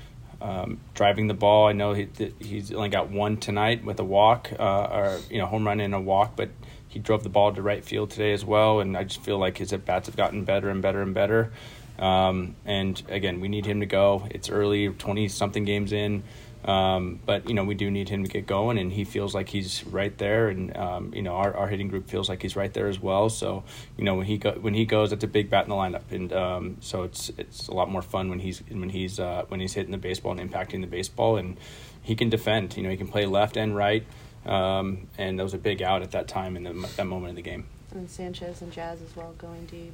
Um, 0.41 0.79
driving 0.93 1.25
the 1.25 1.33
ball, 1.33 1.65
I 1.65 1.71
know 1.71 1.93
he, 1.93 2.07
he's 2.39 2.71
only 2.71 2.89
got 2.89 3.09
one 3.09 3.37
tonight 3.37 3.83
with 3.83 3.99
a 3.99 4.05
walk, 4.05 4.51
uh, 4.59 4.83
or 4.91 5.19
you 5.31 5.39
know, 5.39 5.47
home 5.47 5.65
run 5.65 5.79
and 5.79 5.95
a 5.95 5.99
walk, 5.99 6.35
but 6.35 6.49
he 6.87 6.99
drove 6.99 7.23
the 7.23 7.29
ball 7.29 7.51
to 7.51 7.63
right 7.63 7.83
field 7.83 8.11
today 8.11 8.31
as 8.31 8.45
well, 8.45 8.79
and 8.79 8.95
I 8.95 9.05
just 9.05 9.23
feel 9.23 9.39
like 9.39 9.57
his 9.57 9.73
at 9.73 9.85
bats 9.85 10.05
have 10.05 10.15
gotten 10.15 10.43
better 10.43 10.69
and 10.69 10.83
better 10.83 11.01
and 11.01 11.15
better. 11.15 11.51
Um, 11.99 12.55
and 12.65 13.01
again, 13.09 13.41
we 13.41 13.49
need 13.49 13.65
him 13.65 13.81
to 13.81 13.85
go. 13.85 14.27
It's 14.31 14.49
early, 14.49 14.89
twenty 14.89 15.27
something 15.27 15.65
games 15.65 15.91
in. 15.91 16.23
Um, 16.65 17.21
but 17.25 17.47
you 17.47 17.55
know 17.55 17.63
we 17.63 17.73
do 17.73 17.89
need 17.89 18.09
him 18.09 18.23
to 18.23 18.29
get 18.29 18.45
going, 18.45 18.77
and 18.77 18.91
he 18.91 19.05
feels 19.05 19.33
like 19.33 19.47
he's 19.47 19.85
right 19.85 20.15
there, 20.17 20.49
and 20.49 20.75
um, 20.75 21.13
you 21.13 21.21
know 21.21 21.35
our, 21.35 21.55
our 21.55 21.67
hitting 21.67 21.87
group 21.87 22.09
feels 22.09 22.27
like 22.27 22.41
he's 22.41 22.55
right 22.55 22.73
there 22.73 22.87
as 22.87 22.99
well. 22.99 23.29
So 23.29 23.63
you 23.97 24.03
know 24.03 24.15
when 24.15 24.25
he 24.25 24.37
go, 24.37 24.51
when 24.51 24.73
he 24.73 24.85
goes, 24.85 25.11
that's 25.11 25.23
a 25.23 25.27
big 25.27 25.49
bat 25.49 25.63
in 25.63 25.69
the 25.69 25.75
lineup, 25.75 26.11
and 26.11 26.33
um, 26.33 26.77
so 26.81 27.03
it's 27.03 27.31
it's 27.37 27.69
a 27.69 27.73
lot 27.73 27.89
more 27.89 28.01
fun 28.01 28.29
when 28.29 28.39
he's 28.39 28.59
when 28.69 28.89
he's 28.89 29.21
uh, 29.21 29.45
when 29.47 29.61
he's 29.61 29.73
hitting 29.73 29.91
the 29.91 29.97
baseball 29.97 30.37
and 30.37 30.51
impacting 30.51 30.81
the 30.81 30.87
baseball, 30.87 31.37
and 31.37 31.57
he 32.01 32.13
can 32.13 32.29
defend. 32.29 32.75
You 32.75 32.83
know 32.83 32.89
he 32.89 32.97
can 32.97 33.07
play 33.07 33.25
left 33.25 33.55
and 33.55 33.73
right, 33.73 34.05
um, 34.45 35.07
and 35.17 35.39
that 35.39 35.43
was 35.43 35.53
a 35.53 35.57
big 35.57 35.81
out 35.81 36.01
at 36.01 36.11
that 36.11 36.27
time 36.27 36.57
in 36.57 36.63
the, 36.63 36.89
that 36.97 37.05
moment 37.05 37.31
of 37.31 37.35
the 37.37 37.41
game. 37.41 37.67
And 37.91 38.09
Sanchez 38.09 38.61
and 38.61 38.71
Jazz 38.71 39.01
as 39.01 39.15
well 39.15 39.33
going 39.37 39.65
deep. 39.67 39.93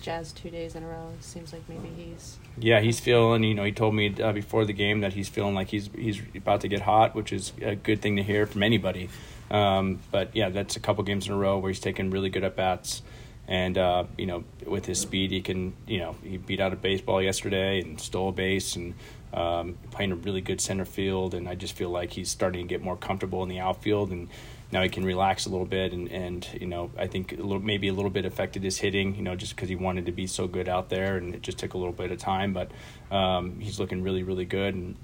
Jazz 0.00 0.32
two 0.32 0.50
days 0.50 0.74
in 0.74 0.82
a 0.82 0.86
row. 0.86 1.12
Seems 1.20 1.52
like 1.52 1.68
maybe 1.68 1.88
he's 1.96 2.38
Yeah, 2.58 2.80
he's 2.80 3.00
feeling. 3.00 3.42
You 3.42 3.54
know, 3.54 3.64
he 3.64 3.72
told 3.72 3.94
me 3.94 4.14
uh, 4.20 4.32
before 4.32 4.64
the 4.64 4.72
game 4.72 5.00
that 5.00 5.12
he's 5.12 5.28
feeling 5.28 5.54
like 5.54 5.68
he's 5.68 5.90
he's 5.96 6.20
about 6.34 6.62
to 6.62 6.68
get 6.68 6.80
hot, 6.80 7.14
which 7.14 7.32
is 7.32 7.52
a 7.62 7.74
good 7.74 8.02
thing 8.02 8.16
to 8.16 8.22
hear 8.22 8.46
from 8.46 8.62
anybody. 8.62 9.08
Um, 9.50 10.00
but 10.10 10.34
yeah, 10.34 10.48
that's 10.48 10.76
a 10.76 10.80
couple 10.80 11.04
games 11.04 11.26
in 11.26 11.32
a 11.32 11.36
row 11.36 11.58
where 11.58 11.70
he's 11.70 11.80
taking 11.80 12.10
really 12.10 12.30
good 12.30 12.44
at 12.44 12.56
bats, 12.56 13.02
and 13.46 13.76
uh, 13.76 14.04
you 14.16 14.26
know, 14.26 14.44
with 14.66 14.86
his 14.86 15.00
speed, 15.00 15.30
he 15.30 15.40
can. 15.40 15.74
You 15.86 15.98
know, 15.98 16.16
he 16.22 16.38
beat 16.38 16.60
out 16.60 16.72
a 16.72 16.76
baseball 16.76 17.22
yesterday 17.22 17.80
and 17.80 18.00
stole 18.00 18.30
a 18.30 18.32
base 18.32 18.76
and. 18.76 18.94
Um, 19.32 19.78
playing 19.90 20.12
a 20.12 20.14
really 20.14 20.42
good 20.42 20.60
center 20.60 20.84
field, 20.84 21.34
and 21.34 21.48
I 21.48 21.56
just 21.56 21.74
feel 21.74 21.90
like 21.90 22.12
he's 22.12 22.30
starting 22.30 22.68
to 22.68 22.68
get 22.68 22.82
more 22.82 22.96
comfortable 22.96 23.42
in 23.42 23.48
the 23.48 23.58
outfield, 23.58 24.12
and 24.12 24.28
now 24.74 24.82
he 24.82 24.88
can 24.88 25.04
relax 25.04 25.46
a 25.46 25.48
little 25.48 25.64
bit. 25.64 25.92
And, 25.92 26.10
and 26.10 26.46
you 26.60 26.66
know, 26.66 26.90
I 26.98 27.06
think 27.06 27.32
a 27.32 27.36
little, 27.36 27.60
maybe 27.60 27.86
a 27.88 27.92
little 27.92 28.10
bit 28.10 28.26
affected 28.26 28.64
his 28.64 28.76
hitting, 28.76 29.14
you 29.14 29.22
know, 29.22 29.36
just 29.36 29.54
because 29.54 29.68
he 29.68 29.76
wanted 29.76 30.06
to 30.06 30.12
be 30.12 30.26
so 30.26 30.48
good 30.48 30.68
out 30.68 30.90
there, 30.90 31.16
and 31.16 31.32
it 31.32 31.42
just 31.42 31.58
took 31.58 31.74
a 31.74 31.78
little 31.78 31.92
bit 31.92 32.10
of 32.10 32.18
time. 32.18 32.52
But 32.52 32.72
um, 33.10 33.60
he's 33.60 33.78
looking 33.78 34.02
really, 34.02 34.24
really 34.24 34.44
good, 34.44 34.74
and 34.74 34.96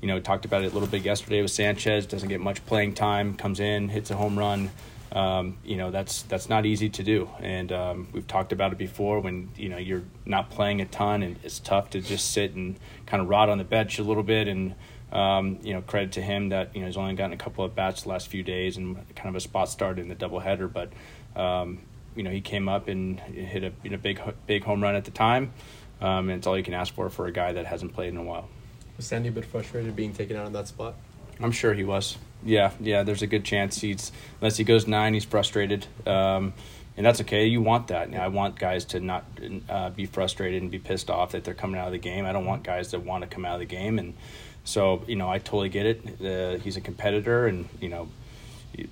you 0.00 0.08
know, 0.08 0.18
talked 0.18 0.46
about 0.46 0.64
it 0.64 0.72
a 0.72 0.74
little 0.74 0.88
bit 0.88 1.02
yesterday 1.02 1.42
with 1.42 1.50
Sanchez. 1.50 2.06
Doesn't 2.06 2.30
get 2.30 2.40
much 2.40 2.64
playing 2.64 2.94
time, 2.94 3.34
comes 3.34 3.60
in, 3.60 3.90
hits 3.90 4.10
a 4.10 4.16
home 4.16 4.38
run. 4.38 4.70
Um, 5.12 5.58
you 5.64 5.76
know, 5.76 5.90
that's 5.90 6.22
that's 6.22 6.48
not 6.48 6.64
easy 6.64 6.88
to 6.88 7.02
do, 7.02 7.28
and 7.40 7.70
um, 7.72 8.08
we've 8.12 8.26
talked 8.26 8.52
about 8.52 8.72
it 8.72 8.78
before. 8.78 9.20
When 9.20 9.50
you 9.54 9.68
know 9.68 9.76
you're 9.76 10.04
not 10.24 10.48
playing 10.50 10.80
a 10.80 10.86
ton, 10.86 11.22
and 11.22 11.36
it's 11.42 11.58
tough 11.58 11.90
to 11.90 12.00
just 12.00 12.30
sit 12.30 12.54
and 12.54 12.78
kind 13.04 13.20
of 13.20 13.28
rot 13.28 13.50
on 13.50 13.58
the 13.58 13.64
bench 13.64 13.98
a 13.98 14.02
little 14.02 14.22
bit. 14.22 14.48
And 14.48 14.76
um, 15.12 15.58
you 15.62 15.74
know, 15.74 15.80
credit 15.82 16.12
to 16.12 16.22
him 16.22 16.50
that 16.50 16.74
you 16.74 16.80
know 16.80 16.86
he's 16.86 16.96
only 16.96 17.14
gotten 17.14 17.32
a 17.32 17.36
couple 17.36 17.64
of 17.64 17.74
bats 17.74 18.02
the 18.02 18.08
last 18.08 18.28
few 18.28 18.42
days 18.42 18.76
and 18.76 18.96
kind 19.14 19.28
of 19.28 19.34
a 19.34 19.40
spot 19.40 19.68
start 19.68 19.98
in 19.98 20.08
the 20.08 20.14
doubleheader. 20.14 20.72
But 20.72 20.92
um, 21.40 21.80
you 22.14 22.22
know, 22.22 22.30
he 22.30 22.40
came 22.40 22.68
up 22.68 22.88
and 22.88 23.18
hit 23.20 23.64
a 23.64 23.72
you 23.82 23.90
know, 23.90 23.96
big 23.96 24.20
big 24.46 24.64
home 24.64 24.82
run 24.82 24.94
at 24.94 25.04
the 25.04 25.10
time, 25.10 25.52
um, 26.00 26.28
and 26.28 26.38
it's 26.38 26.46
all 26.46 26.56
you 26.56 26.64
can 26.64 26.74
ask 26.74 26.94
for 26.94 27.08
for 27.10 27.26
a 27.26 27.32
guy 27.32 27.52
that 27.52 27.66
hasn't 27.66 27.94
played 27.94 28.08
in 28.08 28.16
a 28.16 28.22
while. 28.22 28.48
Was 28.96 29.06
Sandy 29.06 29.30
a 29.30 29.32
bit 29.32 29.44
frustrated 29.44 29.96
being 29.96 30.12
taken 30.12 30.36
out 30.36 30.46
in 30.46 30.52
that 30.52 30.68
spot? 30.68 30.94
I'm 31.40 31.52
sure 31.52 31.74
he 31.74 31.84
was. 31.84 32.18
Yeah, 32.44 32.72
yeah. 32.80 33.02
There's 33.02 33.22
a 33.22 33.26
good 33.26 33.44
chance 33.44 33.80
he's 33.80 34.12
unless 34.40 34.56
he 34.56 34.64
goes 34.64 34.86
nine, 34.86 35.14
he's 35.14 35.24
frustrated, 35.24 35.86
um, 36.06 36.52
and 36.96 37.04
that's 37.04 37.20
okay. 37.22 37.46
You 37.46 37.62
want 37.62 37.88
that. 37.88 38.14
I 38.14 38.28
want 38.28 38.58
guys 38.58 38.84
to 38.86 39.00
not 39.00 39.24
uh, 39.68 39.90
be 39.90 40.06
frustrated 40.06 40.62
and 40.62 40.70
be 40.70 40.78
pissed 40.78 41.10
off 41.10 41.32
that 41.32 41.44
they're 41.44 41.54
coming 41.54 41.80
out 41.80 41.86
of 41.86 41.92
the 41.92 41.98
game. 41.98 42.26
I 42.26 42.32
don't 42.32 42.46
want 42.46 42.62
guys 42.62 42.90
that 42.90 43.00
want 43.00 43.22
to 43.22 43.28
come 43.28 43.44
out 43.44 43.54
of 43.54 43.60
the 43.60 43.66
game, 43.66 43.98
and 43.98 44.14
so 44.64 45.02
you 45.06 45.16
know 45.16 45.30
I 45.30 45.38
totally 45.38 45.68
get 45.68 45.86
it. 45.86 46.20
Uh, 46.20 46.58
he's 46.58 46.76
a 46.76 46.80
competitor, 46.80 47.46
and 47.46 47.68
you 47.80 47.88
know 47.88 48.08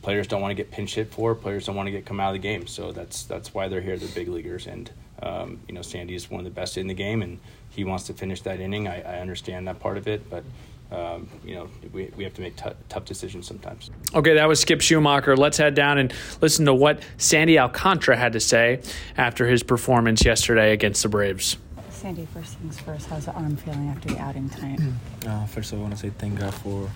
players 0.03 0.27
don't 0.27 0.41
want 0.41 0.51
to 0.51 0.55
get 0.55 0.71
pinch 0.71 0.95
hit 0.95 1.13
for. 1.13 1.35
Players 1.35 1.67
don't 1.67 1.77
want 1.77 1.87
to 1.87 1.91
get 1.91 2.07
come 2.07 2.21
out 2.21 2.29
of 2.29 2.35
the 2.35 2.47
game. 2.47 2.67
So 2.67 2.93
that's 2.93 3.25
that's 3.25 3.55
why 3.55 3.69
they're 3.69 3.81
here. 3.81 3.97
They're 3.97 4.09
big 4.09 4.29
leaguers, 4.29 4.67
and 4.67 4.91
um, 5.23 5.61
you 5.69 5.75
know 5.75 5.83
Sandy 5.83 6.15
is 6.15 6.31
one 6.31 6.41
of 6.41 6.45
the 6.45 6.51
best 6.51 6.77
in 6.79 6.87
the 6.87 6.95
game, 6.95 7.23
and 7.23 7.39
he 7.71 7.85
wants 7.85 8.05
to 8.05 8.15
finish 8.15 8.43
that 8.43 8.61
inning. 8.61 8.89
I, 8.89 9.03
I 9.03 9.21
understand 9.21 9.69
that 9.69 9.81
part 9.81 9.97
of 9.97 10.09
it, 10.09 10.29
but 10.31 10.45
um, 10.91 11.29
you 11.45 11.55
know, 11.55 11.69
we, 11.93 12.11
we 12.17 12.25
have 12.25 12.33
to 12.35 12.41
make 12.41 12.57
t- 12.57 12.71
tough 12.89 13.05
decisions 13.05 13.47
sometimes. 13.47 13.91
Okay, 14.15 14.35
that 14.35 14.49
was 14.49 14.61
Skip 14.61 14.81
Schumaker. 14.81 15.37
Let's 15.37 15.59
head 15.59 15.75
down 15.75 15.99
and 15.99 16.13
listen 16.41 16.65
to 16.65 16.75
what 16.75 17.03
Sandy 17.19 17.59
Alcantara 17.59 18.17
had 18.17 18.33
to 18.33 18.41
say 18.41 18.81
after 19.17 19.47
his 19.47 19.63
performance 19.63 20.25
yesterday 20.25 20.73
against 20.73 21.03
the 21.03 21.11
Braves. 21.11 21.59
Sandy, 21.99 22.29
first 22.33 22.55
things 22.59 22.79
first, 22.79 23.09
how's 23.09 23.25
the 23.25 23.33
arm 23.33 23.57
feeling 23.57 23.89
after 23.89 24.09
the 24.11 24.21
outing 24.21 24.49
tonight? 24.49 24.81
Uh, 25.27 25.45
first, 25.47 25.75
I 25.75 25.77
want 25.77 25.93
to 25.93 25.99
say 25.99 26.11
thank 26.11 26.39
God 26.39 26.55
for 26.55 26.89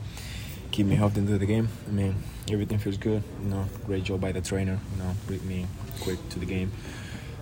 keeping 0.71 0.91
me 0.91 0.97
healthy 0.97 1.19
into 1.19 1.37
the 1.37 1.45
game. 1.45 1.69
I 1.89 1.91
mean, 1.91 2.15
everything 2.49 2.79
feels 2.79 2.97
good. 2.97 3.21
You 3.43 3.51
know, 3.51 3.67
great 3.85 4.05
job 4.05 4.21
by 4.21 4.31
the 4.31 4.41
trainer. 4.41 4.79
You 4.93 5.03
know, 5.03 5.11
bring 5.27 5.47
me 5.47 5.67
quick 6.01 6.17
to 6.31 6.39
the 6.39 6.47
game, 6.47 6.71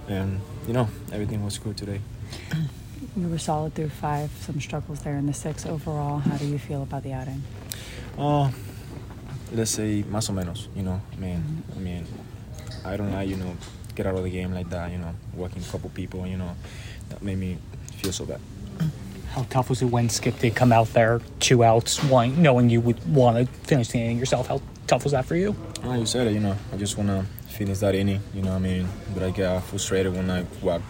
and 0.09 0.41
you 0.67 0.73
know, 0.73 0.89
everything 1.13 1.45
was 1.45 1.59
good 1.59 1.77
today. 1.77 2.01
You 3.17 3.29
were 3.29 3.39
solid 3.39 3.75
through 3.75 3.89
five, 3.89 4.31
some 4.41 4.61
struggles 4.61 5.03
there 5.03 5.17
in 5.17 5.27
the 5.27 5.33
six 5.33 5.67
overall. 5.67 6.19
How 6.19 6.37
do 6.37 6.47
you 6.47 6.59
feel 6.59 6.83
about 6.83 7.03
the 7.03 7.13
outing? 7.13 7.43
Uh, 8.17 8.51
let's 9.53 9.71
say 9.71 10.05
más 10.05 10.29
o 10.29 10.33
menos, 10.33 10.69
you 10.77 10.83
know. 10.83 11.01
I 11.13 11.17
mean, 11.17 11.39
mm-hmm. 11.39 11.79
I 11.79 11.83
mean, 11.83 12.07
I 12.85 12.97
don't 12.97 13.11
like, 13.11 13.29
you 13.29 13.37
know, 13.37 13.57
get 13.95 14.07
out 14.07 14.15
of 14.15 14.23
the 14.23 14.31
game 14.31 14.53
like 14.53 14.69
that, 14.71 14.93
you 14.93 14.99
know, 14.99 15.15
walking 15.35 15.63
a 15.63 15.67
couple 15.67 15.91
people, 15.91 16.27
you 16.27 16.37
know, 16.37 16.57
that 17.11 17.23
made 17.23 17.39
me 17.39 17.59
feel 17.97 18.13
so 18.13 18.25
bad. 18.25 18.41
How 19.33 19.45
tough 19.45 19.69
was 19.69 19.81
it 19.81 19.87
when 19.87 20.09
Skip 20.09 20.39
did 20.41 20.57
come 20.57 20.73
out 20.73 20.89
there, 20.93 21.21
two 21.39 21.63
outs, 21.63 22.03
one, 22.05 22.43
knowing 22.43 22.69
you 22.69 22.81
would 22.81 22.99
want 23.15 23.37
to 23.37 23.47
finish 23.65 23.89
the 23.89 23.99
inning 23.99 24.19
yourself? 24.19 24.49
How 24.49 24.61
tough 24.89 25.05
was 25.05 25.13
that 25.13 25.25
for 25.25 25.37
you? 25.37 25.55
Oh, 25.85 25.95
you 25.95 26.07
said 26.07 26.27
it, 26.27 26.33
you 26.33 26.41
know, 26.41 26.57
I 26.73 26.77
just 26.77 26.99
want 26.99 27.11
to 27.11 27.25
finish 27.47 27.79
that 27.79 27.95
inning, 27.95 28.21
you 28.35 28.43
know 28.43 28.51
what 28.51 28.57
I 28.57 28.61
mean? 28.61 28.89
But 29.15 29.23
I 29.23 29.31
get 29.31 29.63
frustrated 29.63 30.15
when 30.15 30.29
I 30.31 30.45
walk 30.63 30.83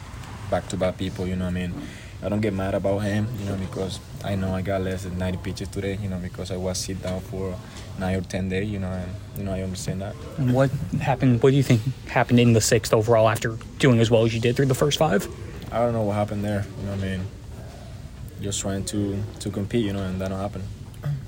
back 0.51 0.69
to 0.69 0.77
back 0.79 0.97
people, 0.97 1.27
you 1.27 1.37
know 1.37 1.45
what 1.45 1.51
I 1.51 1.67
mean? 1.67 1.75
I 2.23 2.29
don't 2.29 2.41
get 2.41 2.53
mad 2.53 2.75
about 2.75 2.99
him, 2.99 3.27
you 3.39 3.47
know, 3.47 3.57
because 3.57 3.99
I 4.25 4.35
know 4.37 4.55
I 4.55 4.63
got 4.63 4.83
less 4.83 5.05
than 5.05 5.19
90 5.19 5.39
pitches 5.39 5.69
today, 5.69 5.99
you 6.03 6.09
know, 6.09 6.19
because 6.19 6.51
I 6.51 6.57
was 6.57 6.79
sit 6.79 7.03
down 7.03 7.21
for 7.21 7.57
nine 7.99 8.17
or 8.17 8.21
10 8.21 8.49
days, 8.49 8.69
you 8.69 8.79
know, 8.79 8.91
and, 8.91 9.13
you 9.37 9.45
know, 9.45 9.53
I 9.53 9.63
understand 9.63 10.03
that. 10.03 10.15
And 10.37 10.53
what 10.53 10.71
happened, 11.01 11.43
what 11.43 11.51
do 11.51 11.57
you 11.57 11.63
think 11.63 11.81
happened 12.09 12.41
in 12.41 12.53
the 12.53 12.61
sixth 12.61 12.93
overall 12.93 13.29
after 13.29 13.57
doing 13.79 14.01
as 14.01 14.11
well 14.11 14.25
as 14.25 14.35
you 14.35 14.41
did 14.41 14.57
through 14.57 14.67
the 14.67 14.75
first 14.75 14.99
five? 14.99 15.27
I 15.73 15.79
don't 15.79 15.93
know 15.93 16.03
what 16.03 16.15
happened 16.15 16.45
there, 16.45 16.65
you 16.79 16.87
know 16.87 16.97
what 16.97 17.05
I 17.05 17.09
mean? 17.09 17.27
Just 18.41 18.61
trying 18.61 18.85
to, 18.87 19.23
to 19.41 19.51
compete, 19.51 19.85
you 19.85 19.93
know, 19.93 20.03
and 20.03 20.21
that 20.21 20.29
don't 20.29 20.41
happen. 20.41 20.63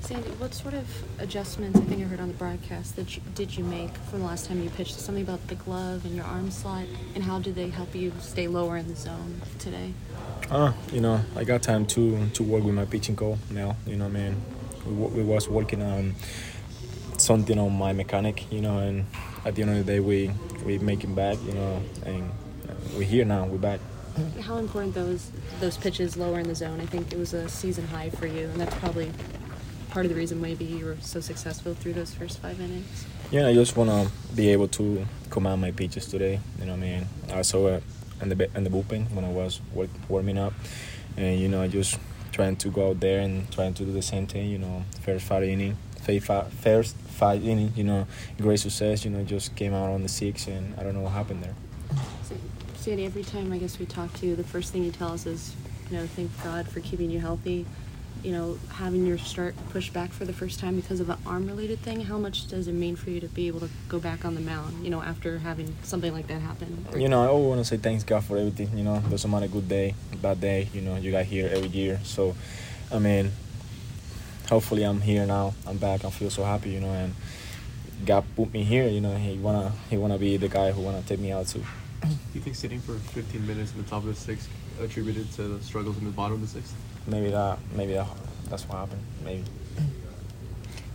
Sandy, 0.01 0.29
what 0.31 0.53
sort 0.53 0.73
of 0.73 0.85
adjustments, 1.19 1.79
I 1.79 1.83
think 1.83 2.01
I 2.01 2.05
heard 2.05 2.19
on 2.19 2.27
the 2.27 2.33
broadcast, 2.33 2.97
that 2.97 3.15
you, 3.15 3.21
did 3.35 3.57
you 3.57 3.63
make 3.63 3.95
from 4.09 4.19
the 4.19 4.25
last 4.25 4.47
time 4.47 4.61
you 4.61 4.69
pitched? 4.69 4.99
Something 4.99 5.23
about 5.23 5.47
the 5.47 5.55
glove 5.55 6.03
and 6.03 6.13
your 6.13 6.25
arm 6.25 6.51
slot, 6.51 6.83
and 7.15 7.23
how 7.23 7.39
did 7.39 7.55
they 7.55 7.69
help 7.69 7.95
you 7.95 8.11
stay 8.19 8.47
lower 8.47 8.75
in 8.75 8.87
the 8.89 8.95
zone 8.95 9.41
today? 9.59 9.93
Uh, 10.51 10.73
you 10.91 10.99
know, 10.99 11.21
I 11.37 11.45
got 11.45 11.63
time 11.63 11.85
to 11.87 12.27
to 12.29 12.43
work 12.43 12.63
with 12.63 12.75
my 12.75 12.83
pitching 12.85 13.15
coach 13.15 13.39
now. 13.49 13.77
You 13.87 13.95
know, 13.95 14.09
man, 14.09 14.41
we, 14.85 14.91
we 14.91 15.23
was 15.23 15.47
working 15.47 15.81
on 15.81 16.15
something 17.17 17.57
on 17.57 17.71
my 17.71 17.93
mechanic. 17.93 18.51
You 18.51 18.61
know, 18.61 18.79
and 18.79 19.05
at 19.45 19.55
the 19.55 19.61
end 19.61 19.71
of 19.71 19.85
the 19.85 19.93
day, 19.93 19.99
we 20.01 20.31
we 20.65 20.79
making 20.79 21.15
back. 21.15 21.37
You 21.45 21.53
know, 21.53 21.81
and 22.05 22.29
we're 22.95 23.03
here 23.03 23.25
now. 23.25 23.45
We're 23.45 23.57
back. 23.57 23.79
How 24.41 24.57
important 24.57 24.93
those 24.93 25.31
those 25.59 25.77
pitches 25.77 26.17
lower 26.17 26.39
in 26.39 26.47
the 26.47 26.55
zone? 26.55 26.79
I 26.79 26.85
think 26.85 27.11
it 27.11 27.17
was 27.17 27.33
a 27.33 27.49
season 27.49 27.87
high 27.87 28.09
for 28.09 28.27
you, 28.27 28.45
and 28.45 28.61
that's 28.61 28.75
probably 28.75 29.11
part 29.89 30.05
of 30.05 30.09
the 30.09 30.17
reason 30.17 30.41
maybe 30.41 30.65
you 30.65 30.85
were 30.85 30.97
so 31.01 31.19
successful 31.19 31.73
through 31.73 31.93
those 31.93 32.13
first 32.13 32.39
five 32.39 32.59
innings. 32.59 33.05
Yeah, 33.31 33.47
I 33.47 33.53
just 33.53 33.77
want 33.77 33.89
to 33.89 34.35
be 34.35 34.49
able 34.49 34.67
to 34.69 35.05
command 35.29 35.61
my 35.61 35.71
pitches 35.71 36.07
today. 36.07 36.39
You 36.59 36.65
know, 36.65 36.73
what 36.73 36.83
I 36.83 36.87
mean, 36.87 37.05
I 37.31 37.41
saw 37.41 37.67
it 37.67 37.83
in 38.21 38.29
the 38.29 38.49
in 38.55 38.63
the 38.63 38.69
bullpen 38.69 39.11
when 39.11 39.25
I 39.25 39.29
was 39.29 39.61
work, 39.73 39.89
warming 40.09 40.37
up, 40.37 40.53
and 41.17 41.39
you 41.39 41.47
know 41.47 41.61
I 41.61 41.67
just 41.67 41.99
trying 42.31 42.55
to 42.57 42.69
go 42.69 42.89
out 42.89 42.99
there 42.99 43.21
and 43.21 43.51
trying 43.51 43.73
to 43.75 43.85
do 43.85 43.91
the 43.91 44.01
same 44.01 44.27
thing. 44.27 44.49
You 44.49 44.59
know, 44.59 44.83
first 45.01 45.25
five 45.25 45.43
inning, 45.43 45.77
first 46.61 46.95
five 46.95 47.45
inning, 47.45 47.73
you 47.75 47.83
know, 47.83 48.07
great 48.39 48.59
success. 48.59 49.05
You 49.05 49.11
know, 49.11 49.23
just 49.23 49.55
came 49.55 49.73
out 49.73 49.89
on 49.89 50.03
the 50.03 50.09
six, 50.09 50.47
and 50.47 50.75
I 50.79 50.83
don't 50.83 50.93
know 50.93 51.01
what 51.01 51.13
happened 51.13 51.43
there. 51.43 51.55
Sandy, 52.83 53.05
every 53.05 53.23
time 53.23 53.53
I 53.53 53.57
guess 53.57 53.79
we 53.79 53.85
talk 53.85 54.11
to 54.15 54.25
you, 54.25 54.35
the 54.35 54.43
first 54.43 54.73
thing 54.73 54.83
you 54.83 54.91
tell 54.91 55.13
us 55.13 55.25
is, 55.25 55.55
you 55.89 55.97
know, 55.97 56.05
thank 56.05 56.31
God 56.43 56.67
for 56.67 56.81
keeping 56.81 57.09
you 57.09 57.19
healthy 57.19 57.65
you 58.23 58.31
know, 58.31 58.57
having 58.71 59.05
your 59.05 59.17
start 59.17 59.53
pushed 59.69 59.93
back 59.93 60.11
for 60.11 60.23
the 60.23 60.31
first 60.31 60.59
time 60.59 60.77
because 60.77 61.01
of 61.01 61.09
an 61.09 61.17
arm 61.25 61.45
related 61.45 61.79
thing, 61.79 62.01
how 62.01 62.17
much 62.17 62.47
does 62.47 62.67
it 62.67 62.73
mean 62.73 62.95
for 62.95 63.09
you 63.09 63.19
to 63.19 63.27
be 63.27 63.47
able 63.47 63.59
to 63.59 63.69
go 63.89 63.99
back 63.99 64.23
on 64.23 64.33
the 64.33 64.41
mound, 64.41 64.83
you 64.83 64.89
know, 64.89 65.01
after 65.01 65.39
having 65.39 65.75
something 65.83 66.13
like 66.13 66.27
that 66.27 66.39
happen? 66.39 66.85
You 66.95 67.09
know, 67.09 67.21
I 67.21 67.27
always 67.27 67.47
want 67.47 67.59
to 67.59 67.65
say 67.65 67.77
thanks 67.77 68.03
God 68.03 68.23
for 68.23 68.37
everything, 68.37 68.77
you 68.77 68.83
know, 68.85 68.99
doesn't 69.09 69.29
matter 69.29 69.47
good 69.47 69.67
day, 69.67 69.95
bad 70.21 70.39
day, 70.39 70.69
you 70.73 70.81
know, 70.81 70.95
you 70.95 71.11
got 71.11 71.25
here 71.25 71.49
every 71.51 71.67
year. 71.67 71.99
So, 72.03 72.35
I 72.91 72.99
mean, 72.99 73.31
hopefully 74.47 74.83
I'm 74.83 75.01
here 75.01 75.25
now, 75.25 75.53
I'm 75.67 75.77
back, 75.77 76.05
I 76.05 76.09
feel 76.09 76.29
so 76.29 76.45
happy, 76.45 76.69
you 76.69 76.79
know, 76.79 76.93
and 76.93 77.13
God 78.05 78.23
put 78.37 78.53
me 78.53 78.63
here, 78.63 78.87
you 78.87 79.01
know, 79.01 79.15
he 79.15 79.37
wanna 79.37 79.73
he 79.89 79.97
wanna 79.97 80.17
be 80.17 80.37
the 80.37 80.47
guy 80.47 80.71
who 80.71 80.81
wanna 80.81 81.01
take 81.01 81.19
me 81.19 81.33
out 81.33 81.47
too. 81.47 81.63
Do 82.03 82.09
you 82.33 82.41
think 82.41 82.55
sitting 82.55 82.79
for 82.79 82.93
15 82.93 83.45
minutes 83.47 83.71
in 83.71 83.81
the 83.81 83.89
top 83.89 84.03
of 84.03 84.07
the 84.07 84.15
sixth 84.15 84.49
attributed 84.81 85.31
to 85.33 85.43
the 85.43 85.63
struggles 85.63 85.97
in 85.97 86.05
the 86.05 86.11
bottom 86.11 86.35
of 86.35 86.41
the 86.41 86.47
sixth? 86.47 86.75
maybe 87.07 87.29
that 87.31 87.57
maybe 87.75 87.93
that, 87.93 88.07
that's 88.49 88.67
what 88.67 88.77
happened. 88.77 89.01
Maybe. 89.23 89.43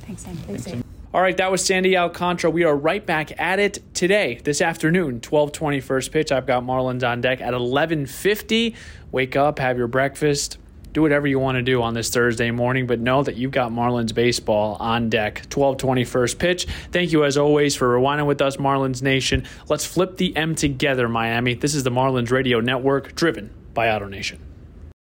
Thanks, 0.02 0.22
Sandy. 0.22 0.42
Thanks, 0.42 0.64
Sandy. 0.64 0.84
All 1.12 1.22
right, 1.22 1.36
that 1.38 1.50
was 1.50 1.64
Sandy 1.64 1.96
Alcantara. 1.96 2.50
We 2.50 2.64
are 2.64 2.76
right 2.76 3.04
back 3.04 3.38
at 3.40 3.58
it 3.58 3.82
today, 3.94 4.40
this 4.44 4.60
afternoon, 4.60 5.20
12:20 5.20 5.82
first 5.82 6.12
pitch. 6.12 6.30
I've 6.30 6.46
got 6.46 6.62
Marlins 6.64 7.06
on 7.06 7.20
deck 7.20 7.40
at 7.40 7.54
11:50. 7.54 8.74
Wake 9.10 9.36
up, 9.36 9.58
have 9.58 9.78
your 9.78 9.86
breakfast, 9.86 10.58
do 10.92 11.02
whatever 11.02 11.26
you 11.26 11.38
want 11.38 11.56
to 11.56 11.62
do 11.62 11.82
on 11.82 11.94
this 11.94 12.10
Thursday 12.10 12.50
morning, 12.50 12.86
but 12.86 13.00
know 13.00 13.22
that 13.22 13.36
you've 13.36 13.50
got 13.50 13.70
Marlins 13.70 14.14
baseball 14.14 14.76
on 14.80 15.08
deck. 15.10 15.42
12:20 15.50 16.06
first 16.06 16.38
pitch. 16.38 16.66
Thank 16.92 17.12
you 17.12 17.24
as 17.24 17.36
always 17.36 17.76
for 17.76 17.88
rewinding 17.88 18.26
with 18.26 18.40
us, 18.40 18.56
Marlins 18.56 19.02
Nation. 19.02 19.44
Let's 19.68 19.84
flip 19.84 20.16
the 20.16 20.36
M 20.36 20.54
together, 20.54 21.08
Miami. 21.08 21.54
This 21.54 21.74
is 21.74 21.82
the 21.82 21.90
Marlins 21.90 22.30
Radio 22.30 22.60
Network, 22.60 23.14
driven 23.14 23.50
by 23.74 23.86
AutoNation. 23.86 24.38